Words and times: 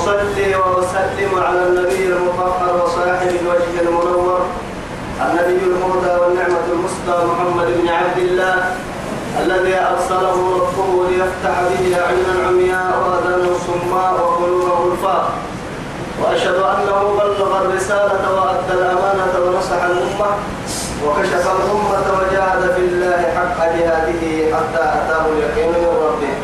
ثم 0.00 0.08
أصلي 0.10 0.54
وأسلم 0.56 1.38
على 1.38 1.66
النبي 1.66 2.06
المطهر 2.06 2.84
وصاحب 2.84 3.28
الوجه 3.42 3.80
المنور 3.82 4.40
النبي 5.20 5.64
المهدى 5.64 6.20
والنعمة 6.20 6.64
المسدى 6.72 7.26
محمد 7.26 7.66
بن 7.82 7.88
عبد 7.88 8.18
الله 8.18 8.74
الذي 9.44 9.74
أرسله 9.74 10.36
ربه 10.56 11.08
ليفتح 11.10 11.54
به 11.62 12.00
أعينا 12.02 12.48
عمياء 12.48 12.92
وأذانا 13.02 13.52
صماء 13.66 14.12
وقلوبا 14.12 14.72
غلفاء 14.72 15.30
وأشهد 16.22 16.54
أنه 16.54 17.14
بلغ 17.18 17.60
الرسالة 17.60 18.22
وأدى 18.36 18.72
الأمانة 18.72 19.34
ونصح 19.46 19.82
الأمة 19.82 20.30
وكشف 21.06 21.46
الأمة 21.56 22.06
وجاهد 22.18 22.72
في 22.74 22.80
الله 22.80 23.22
حق 23.36 23.58
جهاده 23.78 24.56
حتى 24.56 24.82
أتاه 24.82 25.24
اليقين 25.32 25.68
من 25.68 25.96
ربه. 26.04 26.34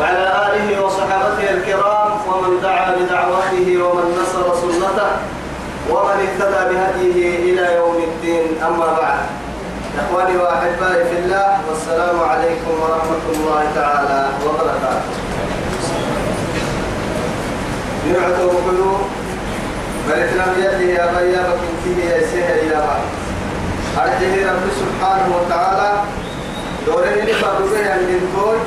وعلى 0.00 0.24
آله 0.46 0.84
وصحابته 0.84 1.50
الكرام 1.50 2.12
ومن 2.28 2.60
دعا 2.62 2.90
بدعوته 2.98 3.66
ومن 3.82 4.06
نصر 4.20 4.44
سنته 4.62 5.10
ومن 5.90 6.16
اهتدى 6.26 6.62
بهديه 6.70 7.38
إلى 7.38 7.74
يوم 7.76 7.96
الدين. 8.08 8.62
أما 8.62 8.86
بعد 9.00 9.22
إخواني 9.98 10.36
وأحبائي 10.36 11.04
في 11.10 11.16
الله 11.18 11.60
والسلام 11.68 12.20
عليكم 12.20 12.72
ورحمة 12.82 13.24
الله 13.34 13.62
تعالى 13.74 14.28
وبركاته. 14.46 15.14
نعتوا 18.12 18.52
بقلوب 18.52 19.00
بلتنا 20.08 20.46
بيده 20.56 20.80
يا 20.80 21.06
بيا 21.14 21.42
بكنتي 21.48 22.06
يا 22.06 22.20
سهل 22.20 22.58
إلى 22.58 22.76
بعض. 22.86 23.04
أرجه 24.02 24.32
رب 24.50 24.64
سبحانه 24.80 25.28
وتعالى 25.36 25.90
دورين 26.86 27.24
نفر 27.30 27.58
به 27.70 27.92
عند 27.92 28.08
الكل 28.08 28.58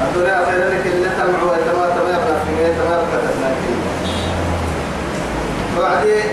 الدنيا 0.00 0.38
خير 0.46 0.68
لك 0.68 0.86
اللي 0.86 1.08
تمعوا 1.08 1.56
تما 1.56 1.86
تما 1.96 2.10
يبقى 2.10 2.34
في 2.44 2.50
مية 2.56 2.72
تما 2.78 2.94
يبقى 2.94 3.18
تسناكين 3.28 3.78
وبعدين 5.78 6.24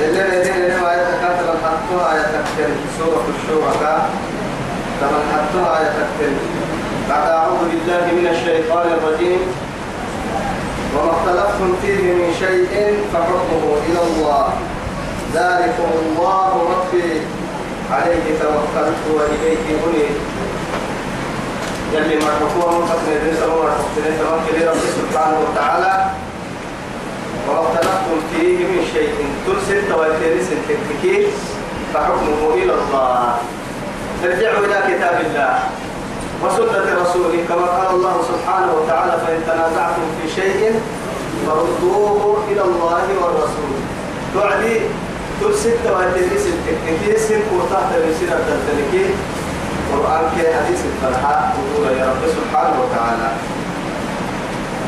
اللي 0.00 0.22
ندين 0.22 0.54
اللي 0.54 0.80
ما 0.80 0.92
يتكاتل 0.92 1.46
الحطوها 1.54 2.14
يتكتل 2.18 2.72
سورة 2.98 3.24
الشورى 3.34 3.72
كما 5.00 5.16
الحطوها 5.22 5.80
يتكتل 5.80 6.34
بعد 7.08 7.28
أعوذ 7.30 7.58
بالله 7.70 8.04
من 8.12 8.26
الشيطان 8.30 8.86
الرجيم. 8.86 9.40
وما 10.96 11.10
اختلفتم 11.10 11.74
فيه 11.82 12.02
من 12.12 12.34
شيء 12.38 13.04
فحكمه 13.12 13.76
إلى 13.88 14.00
الله. 14.02 14.48
ذلكم 15.34 15.90
الله 16.02 16.52
ربي. 16.72 17.20
عليه 17.92 18.38
توكلت 18.40 19.00
وإليه 19.14 19.58
أنيب 19.86 20.16
يلي 21.92 22.16
ما 22.16 22.32
حكوه 22.40 22.78
من 22.78 22.84
قتل 22.86 23.12
الرسل 23.12 23.50
وما 23.50 23.70
توكل 24.20 24.66
رب 24.66 24.82
سبحانه 24.98 25.38
وتعالى. 25.40 26.10
وما 27.48 27.60
اختلفتم 27.60 28.20
فيه 28.32 28.58
من 28.58 28.82
شيء 28.94 29.14
ترسل 29.46 29.88
توكل 29.88 30.34
تكتكي 30.68 31.26
فحكمه 31.94 32.54
إلى 32.54 32.74
الله. 32.74 33.36
ارجعوا 34.24 34.64
إلى 34.66 34.78
كتاب 34.88 35.20
الله 35.26 35.58
وسنة 36.44 37.02
رسوله 37.02 37.44
كما 37.48 37.66
قال 37.66 37.94
الله 37.94 38.16
سبحانه 38.32 38.72
وتعالى 38.74 39.12
فإن 39.26 39.40
تنازعتم 39.46 40.06
في 40.22 40.40
شيء 40.40 40.80
فردوه 41.46 42.44
إلى 42.50 42.60
الله 42.60 43.04
والرسول. 43.22 43.72
تعدي 44.34 44.80
ترسل 45.40 45.74
تواتيس 45.84 46.44
التكتيس 46.46 47.30
وتحت 47.30 47.90
رسالة 48.08 48.46
التلكي 48.48 49.06
قرآن 49.92 50.24
كي 50.36 50.54
حديث 50.54 50.80
الفرحاء 50.90 51.56
وقول 51.56 51.98
يا 51.98 52.04
رب 52.04 52.22
سبحانه 52.36 52.76
وتعالى. 52.82 53.28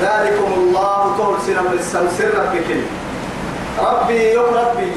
ذلكم 0.03 0.53
الله 0.53 1.17
ترسل 1.19 1.57
من 1.63 1.79
السمسر 1.79 2.29
ربك 2.39 2.69
ربي 3.79 4.33
يوم 4.33 4.55
ربي. 4.55 4.93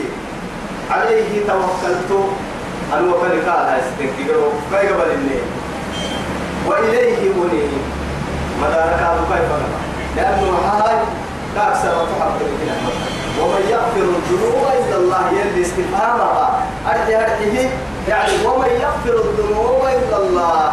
عليه 0.92 1.40
توكلت. 1.48 2.12
أن 2.94 3.10
وكلك 3.10 3.48
على 3.48 3.80
استنكيرو 3.82 4.50
كي 4.72 4.88
قبل 4.88 5.12
النيل 5.12 5.48
وإليه 6.68 7.18
أنيب 7.18 7.72
مدارك 8.62 9.00
هذا 9.00 9.26
كيف 9.30 9.50
لأنه 10.16 10.58
هاي 10.58 10.98
كأكثر 11.56 11.90
وتحب 12.02 12.36
ومن 13.42 13.64
يغفر 13.70 14.02
الذنوب 14.02 14.64
إلا 14.80 14.98
الله 14.98 15.24
يلي 15.32 15.62
استفهامها 15.62 16.60
أرجع 16.88 17.20
أرجه 17.20 17.70
يعني 18.08 18.46
ومن 18.46 18.68
يغفر 18.82 19.30
الذنوب 19.30 19.82
إلا 19.86 20.18
الله 20.18 20.72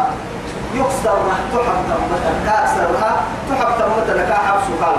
يكسر 0.75 1.15
ما 1.27 1.35
تحب 1.53 1.79
تمتا 1.89 2.33
كأكثرها 2.45 3.21
تحب 3.49 3.71
تمتا 3.79 4.11
لك 4.17 4.33
حبس 4.33 4.67
قال 4.81 4.95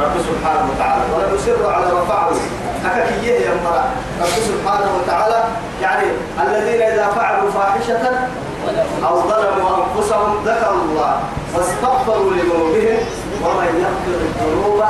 رب 0.00 0.14
سبحانه 0.28 0.70
وتعالى 0.70 1.02
ولا 1.14 1.34
يسر 1.34 1.72
على 1.72 1.86
رفعه 1.92 2.30
أكاكيه 2.84 3.32
يا 3.32 3.54
مرا 3.64 3.84
رب 4.20 4.42
سبحانه 4.50 4.90
وتعالى 4.96 5.44
يعني 5.82 6.06
الذين 6.46 6.82
إذا 6.82 7.06
فعلوا 7.06 7.50
فاحشة 7.50 8.10
أو 9.08 9.20
ظلموا 9.20 9.84
أنفسهم 9.84 10.44
ذكروا 10.46 10.82
الله 10.82 11.20
واستغفروا 11.54 12.30
لذنوبهم 12.30 12.98
ومن 13.44 13.70
يغفر 13.84 14.18
الذنوب 14.28 14.82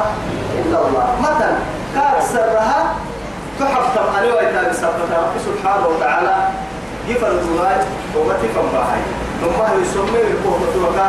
إلا 0.60 0.78
الله. 0.86 1.06
مثلا 1.20 1.56
كأكثرها 1.94 2.94
تحفتم 3.60 4.06
عليه 4.16 4.32
ويتابع 4.32 4.72
سبحانه 4.72 5.16
رب 5.22 5.36
سبحانه 5.46 5.86
وتعالى 5.88 6.36
يفر 7.08 7.30
الزواج 7.30 7.80
وما 8.16 8.34
تفهم 8.42 8.66
باهي 8.72 9.02
لما 9.42 9.82
يسمي 9.82 10.20
الكوهة 10.30 10.64
تركا 10.74 11.08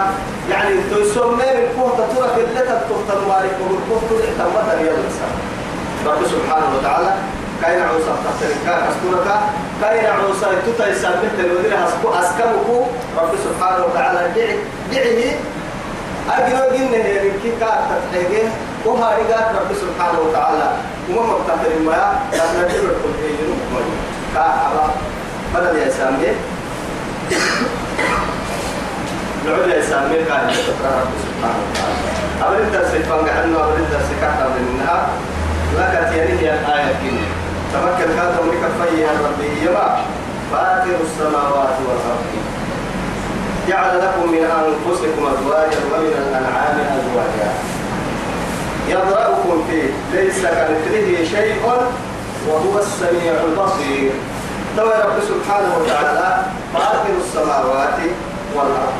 يعني 0.49 0.75
تسمي 0.91 1.51
الكوهة 1.63 1.97
ترك 2.15 2.35
اللي 2.37 2.59
تتوقع 2.59 3.13
المالك 3.21 3.55
والكوهة 3.61 4.01
ترك 4.09 4.29
تمتا 4.37 4.81
يلسا 4.81 5.27
رب 6.05 6.21
سبحانه 6.25 6.67
وتعالى 6.77 7.13
كاين 7.61 7.81
عوسى 7.81 8.05
تحترك 8.25 8.57
كاين 8.65 8.83
أسكورك 8.89 9.39
كاين 9.81 10.05
عوسى 10.05 10.45
تتا 10.67 10.87
يسابت 10.87 11.39
الودير 11.39 11.73
أسكمكو 12.19 12.77
رب 13.17 13.31
سبحانه 13.45 13.85
وتعالى 13.85 14.19
دعي 14.35 14.55
دعيه 14.91 15.35
جنة 16.29 16.97
هي 17.03 17.29
كي 17.43 17.51
كات 17.59 17.79
تحيجه 18.13 18.49
وها 18.85 19.17
رجعت 19.17 19.55
رب 19.55 19.71
سبحانه 19.75 20.19
وتعالى 20.19 20.71
وما 21.09 21.21
مقتدر 21.33 21.79
ما 21.85 22.19
لأن 22.31 22.65
الكل 22.65 22.87
هي 23.23 23.29
جنوب 23.37 23.83
كأبا 24.35 24.91
بدل 25.55 25.77
يا 25.77 25.89
سامي 25.89 26.27
نعود 29.45 29.67
يا 29.69 29.81
سامي 29.81 30.15
كان 30.15 30.45
رب 30.47 30.53
سبحانه 31.27 31.61
وتعالى 31.71 32.11
أبدا 32.41 32.79
درس 32.79 32.91
فانك 32.91 33.29
عنه 33.29 33.57
أبدا 33.63 33.83
درس 33.91 34.09
كحتا 34.21 34.49
منها 34.59 35.07
لك 35.77 36.09
تيريه 36.13 36.53
الآية 36.53 36.93
كنه 37.01 37.27
تمكن 37.73 38.15
كانت 38.15 38.39
أمريكا 38.43 38.69
فيها 38.79 39.11
ربي 39.25 39.65
يما 39.65 39.97
فاتر 40.51 40.95
السماوات 41.03 41.75
والأرض 41.87 42.50
جعل 43.71 43.97
لكم 43.99 44.31
من 44.31 44.43
أنفسكم 44.43 45.21
أزواجا 45.25 45.79
ومن 45.91 46.13
الأنعام 46.27 46.77
أزواجا. 46.97 47.49
يضرأكم 48.87 49.63
فيه. 49.69 49.89
ليس 50.13 50.41
كمثله 50.41 51.25
شيء 51.31 51.55
وهو 52.47 52.79
السميع 52.79 53.33
البصير. 53.47 54.11
توي 54.77 54.93
رب 55.05 55.17
سبحانه 55.29 55.77
وتعالى 55.77 56.43
فاطر 56.73 57.13
السماوات 57.25 57.99
والأرض. 58.55 58.97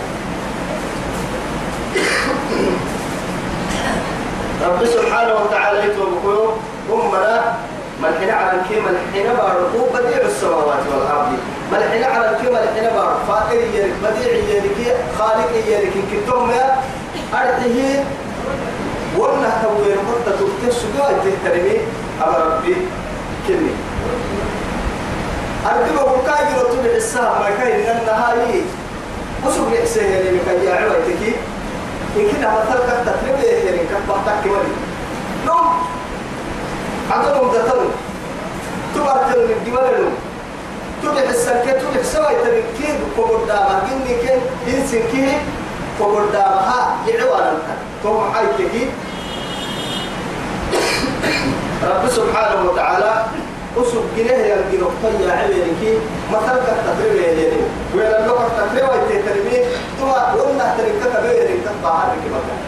رب 4.66 4.86
سبحانه 4.86 5.34
وتعالى 5.34 5.80
يتوب 5.88 6.54
أمنا 6.92 7.56
من 8.02 8.18
حين 8.20 8.30
على 8.30 8.52
الكيمة 8.60 8.90
الحين 8.90 9.34
باركو 9.34 9.80
بديع 9.94 10.22
السماوات 10.26 10.84
والأرض. 10.92 11.38
حين 11.80 12.04
على 12.04 12.30
الكيمة 12.30 12.60
الحين 12.60 12.84
بارك 12.84 13.18
فاطر 13.28 13.56
يرك 13.56 13.94
بديع 14.04 14.34
يرك 14.34 14.98
خالق 15.20 15.52
يرك 15.68 15.94
كتوم 16.12 16.52
أرده 17.34 18.04
ولا 19.18 19.50
توير 19.64 19.98
قد 20.26 20.36
تبتس 20.40 20.80
جوا 20.98 21.12
تهترمي 21.24 21.78
أما 22.24 22.38
ربي 22.38 22.76
كني 23.48 23.74
أرده 25.66 26.04
بكاي 26.04 26.46
تبع 26.72 26.96
الساعة 26.96 27.40
ما 27.40 27.50
كاين 27.50 27.98
النهاية. 27.98 28.62
وسوق 29.46 29.70
يحسين 29.80 30.12
يعني 30.12 30.30
مكاي 30.32 30.72
عويتك. 30.72 31.24
إن 32.18 32.24
كنا 32.32 32.48
مثلا 32.48 32.82
كتا 32.86 33.16
تربي 33.26 33.46
يعني 33.48 33.78
كتا 33.78 34.00
بحتك 34.10 34.46
ولي. 34.46 34.74
نوم 35.46 35.68
عدلهم 37.12 37.52
دتنوا 37.52 37.92
تبرتل 38.96 39.48
من 39.48 39.60
نوم 39.66 40.14
تبع 41.04 41.30
السلكة 41.30 41.72
تبع 41.72 42.04
سوى 42.04 42.28
تبكين 42.44 42.96
فقر 43.18 43.40
داما 43.48 43.82
إني 43.92 44.16
كن 44.16 44.40
إنسان 44.74 45.02
كيه 45.12 45.38
فقر 46.00 46.26
داما 46.34 46.62
ها 46.70 46.98
لعوانا 47.08 47.54
توم 48.04 48.34
حي 48.34 48.46
تجي 48.58 48.86
رب 51.84 52.10
سبحانه 52.10 52.70
وتعالى 52.70 53.26
أسب 53.78 54.04
جنيه 54.18 54.32
يلقي 54.52 54.78
نقطة 54.78 55.22
يا 55.22 55.32
عميرك 55.32 56.02
مثلا 56.32 56.60
كتقريب 56.66 57.16
يعني 57.22 57.58
وين 57.96 58.08
اللغة 58.08 58.48
تقريب 58.58 58.90
ويتترمي 58.90 59.66
ثم 60.00 60.10
قلنا 60.10 60.76
تركت 60.78 61.22
بيرك 61.24 61.60
تبع 61.66 61.90
هذيك 61.90 62.26
مكان 62.36 62.60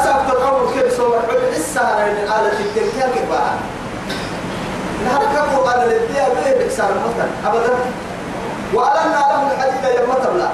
أسأل 0.00 0.26
تطور 0.28 0.72
كيف 0.74 0.92
سوى 0.96 1.16
الحب 1.16 1.52
السهرة 1.56 2.04
من 2.04 2.24
آلة 2.24 2.60
التركية 2.60 3.20
كبار 3.20 3.54
نهار 5.04 5.22
كفو 5.34 5.62
قال 5.62 5.88
للديا 5.88 6.28
بيه 6.28 6.64
بكسار 6.64 6.90
المثل 6.90 7.30
أبدا. 7.46 7.74
وألنا 8.74 9.20
له 9.30 9.52
الحديد 9.52 9.84
يا 9.84 10.06
مطلع 10.06 10.50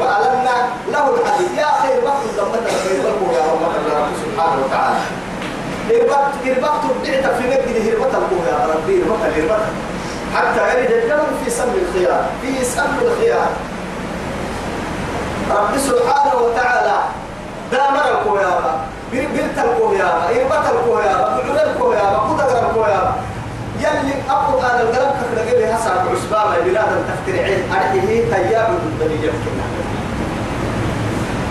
وألنا 0.00 0.56
له 0.92 1.14
الحديد 1.14 1.52
يا 1.58 1.66
خير 1.82 2.04
وقت 2.04 2.22
ضمنا 2.36 2.70
خير 2.84 3.04
وقت 3.04 3.76
يا 3.90 3.98
رب 3.98 4.12
سبحانه 4.24 4.58
وتعالى. 4.64 5.00
إربط 5.90 6.32
إربط 6.46 6.82
بعت 7.04 7.34
في 7.36 7.44
نجد 7.48 7.76
هربط 7.86 8.14
القوة 8.14 8.46
يا 8.48 8.74
ربي 8.74 9.02
هربط 9.02 9.22
هربط 9.36 9.62
حتى 10.34 10.62
يرد 10.80 10.92
الجمل 10.92 11.30
في 11.44 11.50
سم 11.50 11.68
الخيار 11.82 12.24
في 12.42 12.64
سم 12.64 12.98
الخيار. 13.02 13.48
رب 15.50 15.78
سبحانه 15.78 16.34
وتعالى 16.42 16.98
دامر 17.72 18.08
القوة 18.10 18.40
يا 18.42 18.48
رب 18.48 18.80
إربط 20.30 20.66
رب 22.14 22.40
قدر 22.40 22.54
رب 22.64 23.14
يلي 23.84 24.14
أبو 24.30 24.58
هذا 24.58 24.82
القلب 24.82 25.12
كفر 25.20 25.38
قبل 25.48 25.74
حسن 25.74 25.90
عسبامة 25.90 26.60
بلاد 26.64 26.90
تفتر 27.08 27.38
عين. 27.44 27.62
أرحيه 27.72 28.24
تياب 28.32 28.68
الدنيا 28.68 29.32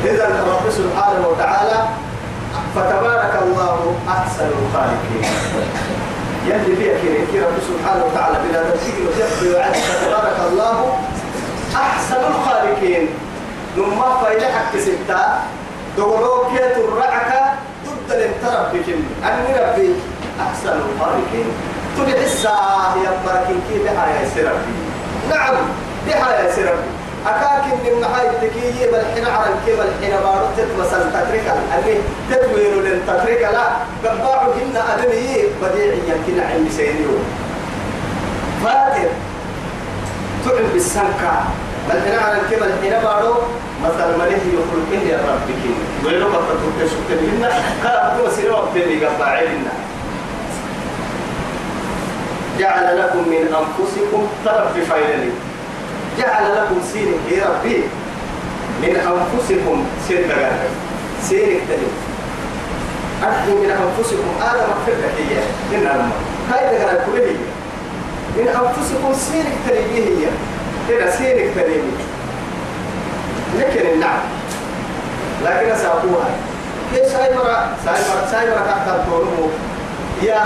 إذا 0.06 0.26
رب 0.52 0.66
سبحانه 0.72 1.28
وتعالى 1.28 1.80
فتبارك 2.76 3.34
الله 3.44 3.96
أحسن 4.10 4.50
الخالقين. 4.62 5.26
يلي 6.48 6.76
فيها 6.76 6.96
كده 7.04 7.48
رب 7.48 7.58
سبحانه 7.70 8.04
وتعالى 8.06 8.38
بلا 8.44 8.64
تفسير 8.70 8.94
وتخفي 9.08 9.54
وعد 9.54 9.74
فتبارك 9.74 10.38
الله 10.52 10.98
أحسن 11.76 12.22
الخالقين. 12.32 13.08
نما 13.78 14.18
فايدة 14.22 14.46
حق 14.46 14.78
ستة. 14.78 15.22
دولو 15.98 16.44
كيت 16.52 16.78
الرعكة 16.78 17.54
ضد 17.86 18.12
الانترب 18.12 18.66
بكم 18.74 19.00
أني 19.28 19.52
ربي 19.66 19.96
أحسن 20.42 20.76
الخالقين. 20.82 21.46
تبع 21.98 22.18
الساعة 22.24 22.96
يا 23.04 23.12
بركين 23.26 23.60
كي 23.70 23.80
بها 23.84 24.06
يا 24.08 24.30
سربي 24.36 24.74
نعم 25.30 25.56
بها 26.08 26.40
يا 26.40 26.52
سربي 26.56 26.90
أكاكن 27.28 27.76
من 27.84 28.02
محاي 28.02 28.28
التكية 28.30 28.92
بالحين 28.92 29.26
عرن 29.26 29.56
كيف 29.66 29.80
الحين 29.80 30.12
بارو 30.24 30.46
تتمسل 30.58 31.12
تترك 31.14 31.54
اللي 31.80 31.98
تدوير 32.32 32.82
لن 32.82 33.02
تترك 33.08 33.42
لا 33.42 33.66
قباعو 34.10 34.52
هن 34.52 34.76
أدمي 34.94 35.38
بديعيا 35.62 36.16
كنا 36.28 36.44
عين 36.46 36.70
سينيو. 36.78 37.10
فاتر. 38.64 39.10
تعب 40.46 40.74
بالسنكة 40.74 41.34
بالحين 41.90 42.20
عرن 42.20 42.40
كيف 42.50 42.64
الحين 42.64 43.04
بارو 43.04 43.34
مثل 43.84 44.20
مليه 44.20 44.46
يخلق 44.54 44.88
إني 44.94 45.10
يا 45.10 45.18
ربك 45.18 45.64
ويلو 46.06 46.26
قد 46.26 46.44
تترك 46.48 46.90
شكرا 46.90 47.22
لنا 47.22 47.48
قال 47.84 47.98
أبو 47.98 48.30
سيرو 48.36 48.56
أبتني 48.58 49.06
قباعي 49.06 49.46
لنا 49.48 49.72
جعل 52.60 53.00
لكم 53.00 53.18
من 53.30 53.56
أنفسكم 53.60 54.28
طرف 54.46 54.90
فايلني 54.90 55.32
جعل 56.20 56.56
لكم 56.56 56.82
سين 56.94 57.14
يا 57.32 57.46
ربي. 57.46 57.84
من 58.82 58.96
أنفسكم 58.96 59.86
سين 60.08 60.30
تغير 60.30 60.52
سين 61.24 61.40
اكتلم 61.40 61.92
أحد 63.24 63.50
من 63.50 63.70
أنفسكم 63.72 64.28
آدم 64.42 64.60
أغفر 64.60 64.92
لك 64.92 65.14
إياه 65.20 65.44
من 65.72 65.88
أرمى 65.88 66.12
هاي 66.54 66.78
تغير 66.78 67.00
كله. 67.06 67.36
من 68.38 68.48
أنفسكم 68.48 69.14
سين 69.14 69.46
اكتلم 69.46 69.94
هي. 69.94 70.26
كده 70.90 71.12
سين 71.12 71.48
اكتلم 71.48 71.92
لكن 73.60 73.90
النعم 73.94 74.20
لكن 75.46 75.70
أسأقوها 75.72 76.30
كيف 76.94 77.06
سايبرا 77.12 77.76
سايبرا 77.86 78.28
سايبرا 78.32 78.56
تحت 78.68 78.88
الطرق 78.88 79.50
يا 80.24 80.40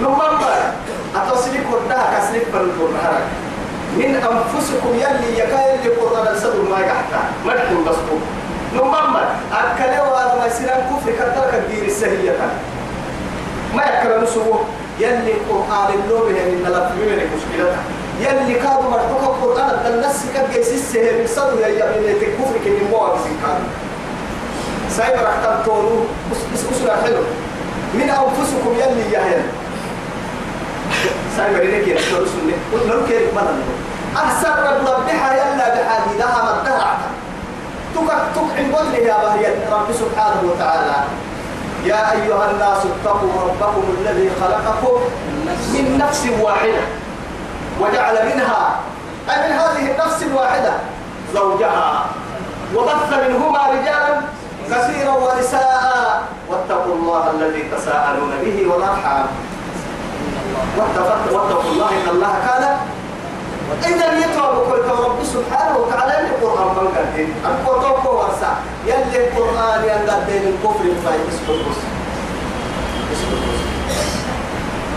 خاتية 0.00 0.08
نمبر 0.08 0.52
أتصلي 1.16 1.58
كردها 1.70 2.18
كسلك 2.18 2.46
بالقرآن 2.52 3.22
من 3.96 4.14
أنفسكم 4.14 4.94
يلي 4.94 5.38
يكاين 5.38 5.80
لقرآن 5.84 6.34
السبب 6.34 6.70
ما 6.70 6.78
يحتى 6.78 7.20
مدحن 7.46 7.84
بسكو 7.84 8.16
نمبر. 8.74 9.24
أكله 9.52 10.02
وهذا 10.02 10.36
ما 10.38 10.46
يصير 10.46 10.66
كفر 10.68 11.12
كتلك 11.12 11.54
الدين 11.54 11.84
السهية. 11.84 12.36
ما 13.74 13.82
يكره 13.82 14.22
نسوه. 14.22 14.64
يلي 15.00 15.32
القرآن 15.32 15.88
اللوم 16.04 16.34
يعني 16.36 16.50
من 16.50 16.66
الأفلام 16.66 17.28
مشكلتها 17.36 17.82
يلي 18.20 18.54
كادوا 18.54 18.90
مرتوك 18.90 19.22
القرآن 19.22 19.70
الدنس 19.86 20.26
كجيس 20.34 20.68
السهل 20.68 21.24
بصدر 21.24 21.60
يا 21.68 21.86
من 21.86 22.08
الكفر 22.08 22.58
كني 22.64 22.90
مواقع 22.90 23.16
كان 23.16 23.60
سايبر 24.90 25.28
أحتم 25.28 25.64
تورو 25.64 26.04
بس 26.32 26.62
بس 26.62 26.90
حلو 27.04 27.22
من 27.94 28.10
أنفسكم 28.10 28.72
يلي 28.74 29.12
يهين 29.12 29.42
سايبر 31.36 31.62
لك 31.62 31.88
يا 31.88 31.96
رسول 31.96 32.40
الله. 32.42 32.94
لو 32.94 33.06
كيف 33.06 33.34
بدل 33.34 33.58
أحسن 34.16 34.50
رب 34.50 35.06
بها 35.06 35.32
يلا 35.34 35.66
بحاجة 35.74 36.12
لها 36.18 36.40
مدها 36.48 36.98
تك 37.94 38.08
تك 38.34 38.50
عند 38.58 38.94
يا 38.94 39.16
بهي 39.24 39.46
رب 39.72 39.88
سبحانه 39.92 40.40
وتعالى. 40.50 40.96
يا 41.84 42.12
أيها 42.12 42.50
الناس 42.50 42.78
اتقوا 42.78 43.32
ربكم 43.46 43.84
الذي 44.00 44.30
خلقكم 44.40 45.00
من 45.72 45.98
نفس 45.98 46.26
واحدة 46.40 46.82
وجعل 47.80 48.16
منها 48.26 48.76
أي 49.30 49.36
من 49.48 49.52
هذه 49.58 49.90
النفس 49.92 50.22
الواحدة؟ 50.22 50.72
زوجها. 51.34 52.04
وبث 52.74 53.10
منهما 53.28 53.58
رجالا 53.66 54.20
كثيرا 54.70 55.14
ونساء. 55.16 56.22
واتقوا 56.48 56.94
الله 56.94 57.30
الذي 57.30 57.62
تساءلون 57.62 58.32
به 58.44 58.66
والأرحام. 58.72 59.26
واتقوا 60.78 61.62
الله 61.72 61.88
إن 61.88 62.08
الله 62.10 62.32
كان 62.46 62.64
إذا 63.86 64.08
يتوب 64.18 64.54
كل 64.68 64.88
رب 65.04 65.18
سبحانه 65.24 65.78
وتعالى 65.78 66.14
القرآن 66.20 66.68
من 66.76 66.88
قدين 66.96 67.28
القرآن 67.44 67.92
هو 68.06 68.18
ورسا. 68.18 68.52
يلي 68.86 69.16
القرآن 69.28 69.80
ينقدين 69.84 70.42
الكفر 70.52 70.84
فاي 71.04 71.18
بس 71.28 71.38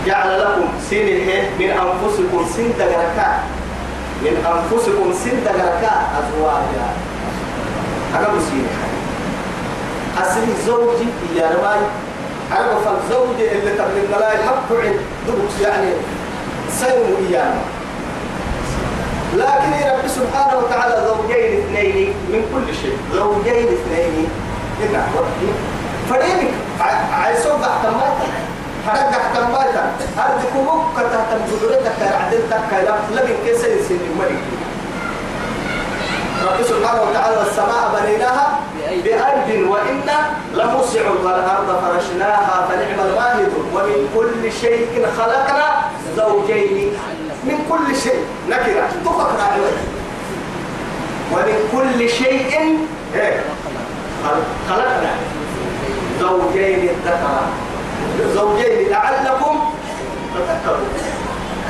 جعل 0.06 0.40
لكم 0.40 0.68
سين 0.90 1.06
من 1.58 1.70
أنفسكم 1.70 2.46
سين 2.56 2.72
دقركا 2.78 3.28
من 4.22 4.34
أنفسكم 4.52 5.06
سين 5.24 5.44
دقركا 5.44 5.92
أزواجا. 6.18 6.86
أنا 8.14 8.28
بسين 8.28 8.66
أصلي 10.22 10.52
زوجي 10.66 11.08
يا 11.36 11.46
رماي 11.56 11.80
أنا 12.52 12.74
فالزوج 12.84 13.40
اللي 13.40 13.70
تبلغ 13.70 14.18
لا 14.20 14.32
يحب 14.32 14.94
يعني 15.62 15.90
سيروا 16.70 17.18
إيانا 17.28 17.60
لكن 19.34 19.88
رب 19.90 20.08
سبحانه 20.08 20.58
وتعالى 20.58 21.06
زوجين 21.06 21.60
اثنين 21.60 22.14
من 22.28 22.42
كل 22.54 22.74
شيء. 22.74 22.96
زوجين 23.14 23.66
اثنين. 23.76 24.28
هنا 24.80 25.06
فريمك. 26.10 26.54
عايزون 27.12 27.60
تحت 27.62 27.84
الماء؟ 27.84 28.16
حرق 28.86 29.10
تحت 29.10 29.36
الماء. 29.38 29.94
أرضكم 30.18 30.66
تحت 30.96 31.40
مجدورتك 31.42 32.02
عدلتك 32.02 32.60
لكن 33.14 33.34
كيس 33.44 33.64
يسير 33.64 33.98
الملك 34.12 34.42
رب 36.44 36.62
سبحانه 36.62 37.02
وتعالى 37.02 37.42
السماء 37.42 37.84
بنيناها 37.94 38.58
بأرض 39.04 39.48
وإنا 39.70 40.18
لموسع 40.54 41.00
والأرض 41.24 41.68
فرشناها 41.82 42.68
فنعم 42.68 43.06
الماهد. 43.06 43.52
ومن 43.74 44.08
كل 44.16 44.52
شيء 44.52 45.06
خلقنا 45.18 45.66
زوجين. 46.16 46.92
من 47.44 47.58
كل 47.70 47.96
شيء. 47.96 48.24
نكرة. 48.48 48.88
تفكر 49.04 49.60
ومن 51.32 51.58
كل 51.72 52.08
شيء 52.08 52.60
إيه؟ 53.14 53.40
خلقنا. 54.68 55.10
زوجين 56.20 56.88
الذكر. 56.88 57.40
زوجين 58.34 58.88
لعلكم 58.90 59.60
تذكروا 60.34 60.88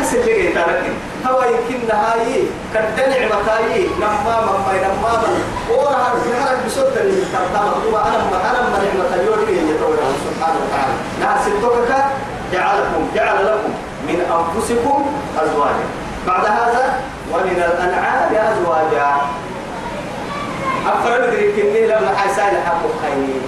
كسر 0.01 0.19
لي 0.19 0.49
تركي 0.49 0.93
هو 1.27 1.43
يمكن 1.43 1.91
هاي 1.91 2.45
كد 2.75 2.99
نعمتاي 2.99 3.89
نما 4.01 4.41
مما 4.41 4.73
نما 4.73 5.13
من 5.23 5.43
ورا 5.71 5.99
نحرك 6.31 6.59
بسوت 6.67 6.97
اللي 6.97 7.25
ترتام 7.33 7.69
هو 7.93 7.99
أنا 7.99 8.19
ما 8.31 8.51
أنا 8.51 8.63
ما 8.63 8.79
نعمة 8.85 9.15
اليوم 9.15 9.39
اللي 9.39 9.71
يتولى 9.71 10.03
سبحانه 10.27 10.59
وتعالى. 10.65 10.95
نعم 11.21 11.39
ستوكك 11.45 12.05
جعلكم 12.53 13.09
جعل 13.15 13.47
لكم 13.47 13.73
من 14.09 14.19
أنفسكم 14.21 15.07
أزواجا. 15.39 15.87
بعد 16.27 16.47
هذا 16.47 17.01
ومن 17.33 17.63
الأنعام 17.69 18.35
أزواجا. 18.35 19.11
أفرد 20.87 21.35
ذلك 21.35 21.89
لما 21.89 22.17
حيسال 22.17 22.57
حقه 22.67 22.91
خير 23.03 23.41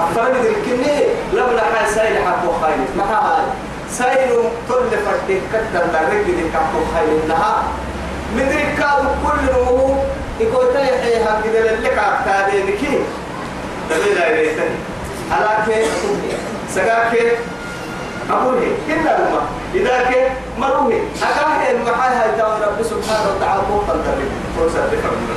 أفرد 0.00 0.34
ذلك 0.36 0.66
لما 1.32 1.62
حيسال 1.78 2.18
حقه 2.26 2.52
خير 2.62 2.76
ما 2.96 3.04
هذا؟ 3.04 3.44
سيل 3.98 4.30
كل 4.68 4.90
فرد 5.06 5.40
كتر 5.52 5.86
درك 5.92 6.24
ذلك 6.26 6.50
حقه 6.54 6.84
خير 6.94 7.18
لها 7.28 7.62
من 8.36 8.42
ذلك 8.48 8.86
كل 9.24 9.52
نمو 9.60 9.94
يقول 10.40 10.66
تيحي 10.72 11.22
هكذا 11.22 11.76
لك 11.82 11.98
أكتادي 11.98 12.62
بكي 12.62 12.98
دليل 13.90 14.18
إليه 14.22 14.60
على 15.32 15.64
كيف 15.66 15.92
سقاك 16.74 17.12
أقول 18.30 18.54
هي. 18.58 18.94
إلا 18.94 19.18
لما 19.18 19.40
إذا 19.74 20.02
كيف 20.08 20.28
مروه 20.58 21.00
أكاه 21.22 21.70
المحاها 21.70 22.34
يتعون 22.34 22.60
رب 22.62 22.82
سبحانه 22.82 23.30
وتعالى 23.36 23.62
موطا 23.70 23.92
تبين 23.92 24.30
فرصة 24.58 24.86
بكرم 24.86 25.28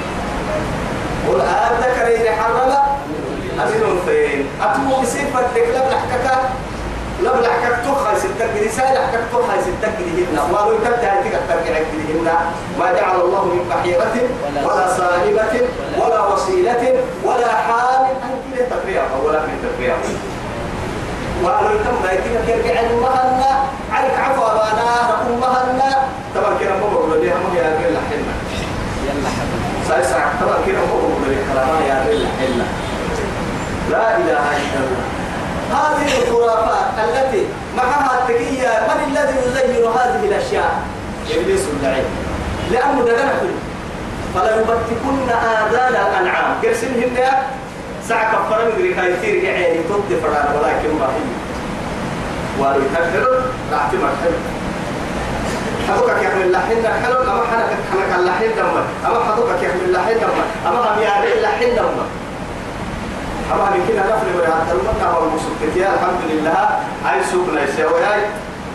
قل 1.27 1.41
أذكرين 1.41 2.33
حرم. 2.35 2.73
أزل 3.59 3.97
فين 4.05 4.45
أتمو 4.61 4.95
بصفة 5.01 5.41
لك 5.55 5.67
لم 5.75 5.83
نحكك 5.91 6.39
لم 7.23 7.35
نحكك 7.43 7.75
تخا 7.85 8.17
ستك 8.17 8.51
رسالة 8.65 8.99
نحكك 9.05 9.23
تخا 9.33 9.55
ستك 9.61 9.95
لهن 9.99 10.51
ما 10.51 10.57
لو 10.57 10.77
تبدأ 10.77 11.13
هتك 11.13 11.33
التركع 11.35 11.79
لهن 11.93 12.27
ما 12.79 12.85
جعل 12.93 13.21
الله 13.21 13.45
من 13.45 13.69
بحيرة 13.69 14.15
ولا 14.65 14.87
صاحبة 14.97 15.61
ولا 15.99 16.19
وصيلة 16.27 16.83
ولا 17.23 17.47
حال. 17.47 18.05
أنت 18.05 18.59
لا 18.59 18.65
تقريها 18.69 19.03
ولا 19.25 19.39
من 19.39 19.57
تقريها 19.65 19.95
وقالوا 21.43 21.79
تم 21.85 21.95
بايتك 22.03 22.45
كيرجع 22.47 22.79
المهنا 22.79 23.51
عليك 23.93 24.13
عفوا 24.19 24.49
بانا 24.53 24.87
رقم 25.11 25.39
مهنا 25.41 25.97
طبعا 26.35 26.57
كده 26.61 26.75
مو 26.75 26.87
بقول 26.89 27.21
لي 27.25 27.31
هم 27.31 27.55
يا 27.57 27.63
رجل 27.63 27.97
حنا 28.09 28.33
يلا 29.05 29.29
حبيبي 29.29 29.87
ساي 29.89 30.03
ساعة. 30.03 30.31
طبعا 30.41 30.57
كده 30.67 30.77
مو 30.79 30.97
بقول 30.99 31.29
لي 31.29 31.37
كلام 31.53 31.69
يا 31.89 32.05
رجل 32.07 32.27
حنا 32.39 32.65
لا 33.91 34.17
إله 34.17 34.39
إلا 34.57 34.79
الله. 34.79 35.16
هذه 35.71 36.07
الخرافات 36.21 36.87
التي 37.03 37.45
معها 37.77 38.19
التقية 38.19 38.87
من 38.87 39.17
الذي 39.17 39.37
يزين 39.37 39.85
هذه 39.85 40.21
الأشياء؟ 40.23 40.81
إبليس 41.31 41.61
اللعين 41.77 42.05
لأنه 42.71 43.05
دغنا 43.05 43.33
فلا 44.35 44.55
يبتكن 44.55 45.29
آذان 45.29 45.93
الأنعام. 45.95 46.55
قرسمهن 46.63 47.17
ساعة 48.07 48.31
كفر 48.31 48.65
من 48.65 48.93
ذلك 48.97 49.17
يصير 49.17 49.43
يعني 49.43 49.77
تد 49.77 50.19
فران 50.23 50.55
ولكن 50.55 50.99
ما 50.99 51.05
هي 51.05 51.21
ولو 52.59 52.79
يتكرر 52.85 53.41
راح 53.71 53.87
تمر 53.91 54.09
حلو 54.23 54.37
حدوك 55.87 56.09
يحمل 56.23 56.41
اللحين 56.41 56.83
حلو 57.03 57.19
أما 57.21 57.43
حنك 57.51 57.69
حنك 57.91 58.19
اللحين 58.19 58.49
دم 58.57 58.83
أما 59.07 59.31
حدوك 59.31 59.49
يحمل 59.61 59.81
اللحين 59.85 60.17
دم 60.19 60.67
أما 60.67 60.79
هم 60.79 61.01
يعمل 61.01 61.27
اللحين 61.27 61.75
دم 61.75 61.83
أما 63.53 63.69
من 63.73 63.81
كنا 63.87 64.03
نفل 64.05 64.37
ولا 64.37 64.47
حتى 64.55 64.71
المنع 64.71 65.17
والمسكتيا 65.17 65.87
الحمد 65.93 66.21
لله. 66.31 66.69
هاي 67.05 67.23
سوقنا 67.31 67.63
يسوي 67.63 68.03
هاي 68.03 68.21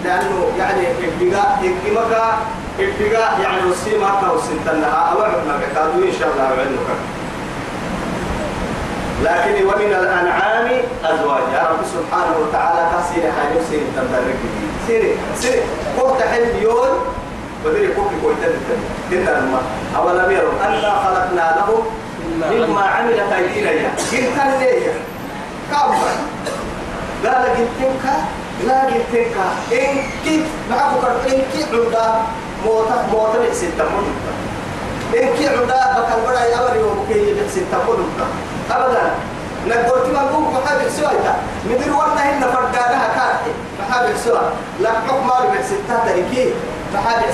لأنه 0.04 0.46
يعني 0.58 0.82
ابتغاء 0.90 1.58
ابتغاء 1.64 2.38
ابتغاء 2.80 3.40
يعني 3.42 3.70
وسيما 3.70 4.10
كا 4.20 4.30
وسنتنا 4.30 4.86
أوعد 5.12 5.30
ما 5.48 5.60
كتابه 5.66 5.94
إن 6.08 6.12
شاء 6.18 6.28
الله 6.32 6.44
وعدنك 6.44 6.88
لكن 9.24 9.66
ومن 9.66 9.92
الأنعام 10.00 10.68
أزواج. 11.04 11.42
يا 11.54 11.62
رب 11.70 11.82
سبحانه 11.94 12.34
وتعالى 12.42 12.82
كسير 12.92 13.22
حاجة 13.32 13.58
سير 13.70 13.82
تبارك 13.96 14.38
سير 14.86 15.16
سير 15.36 15.62
قوت 16.00 16.22
حل 16.22 16.62
يوم 16.62 16.88
ودري 17.64 17.88
كوك 17.88 18.10
كويتن 18.22 18.54
كنا 19.10 19.30
لما 19.30 19.60
أولا 19.96 20.26
بيروا 20.26 20.52
أنا 20.64 20.90
خلقنا 21.04 21.56
لهم 21.56 21.82
مما 22.40 22.80
عملت 22.80 23.32
أيدينا 23.32 23.70
قلت 23.70 24.12
ليه 24.60 24.92
كم؟ 25.70 25.94
لا 27.24 27.34
قلتك 27.42 28.04
لا 28.66 28.80
قلتك 28.80 29.36
إن 29.72 29.96
كيف 30.24 30.44
معك 30.70 30.90
كرت 31.00 31.32
إن 31.32 31.42
كيف 31.52 31.68
عدا 31.74 32.22
موتا 32.64 33.06
موتا 33.12 33.38
بحسن 33.38 33.70
تموت 33.78 34.08
إن 35.14 35.28
كيف 35.38 35.52
عدا 35.52 35.80
بكال 36.00 36.20
بڑا 36.26 36.40
يا 36.40 36.60
وري 36.60 36.82
وبكي 36.82 37.34
بحسن 37.34 37.64
تموت 37.72 37.98
أبدا. 38.70 39.10
نقولت 39.68 40.06
ما 40.14 40.22
نقول 40.22 40.42
محابك 40.42 40.88
سويتا 40.96 41.34
مدير 41.70 41.92
ورنا 41.94 42.22
هنا 42.30 42.46
فردانها 42.46 43.08
كارتي 43.14 43.52
محابك 43.80 44.16
سوا 44.24 44.40
لا 44.80 44.90
حكم 44.90 45.26
مالي 45.26 45.48
بحسنتا 45.58 45.96
تركي. 46.06 46.50
محابك 46.94 47.30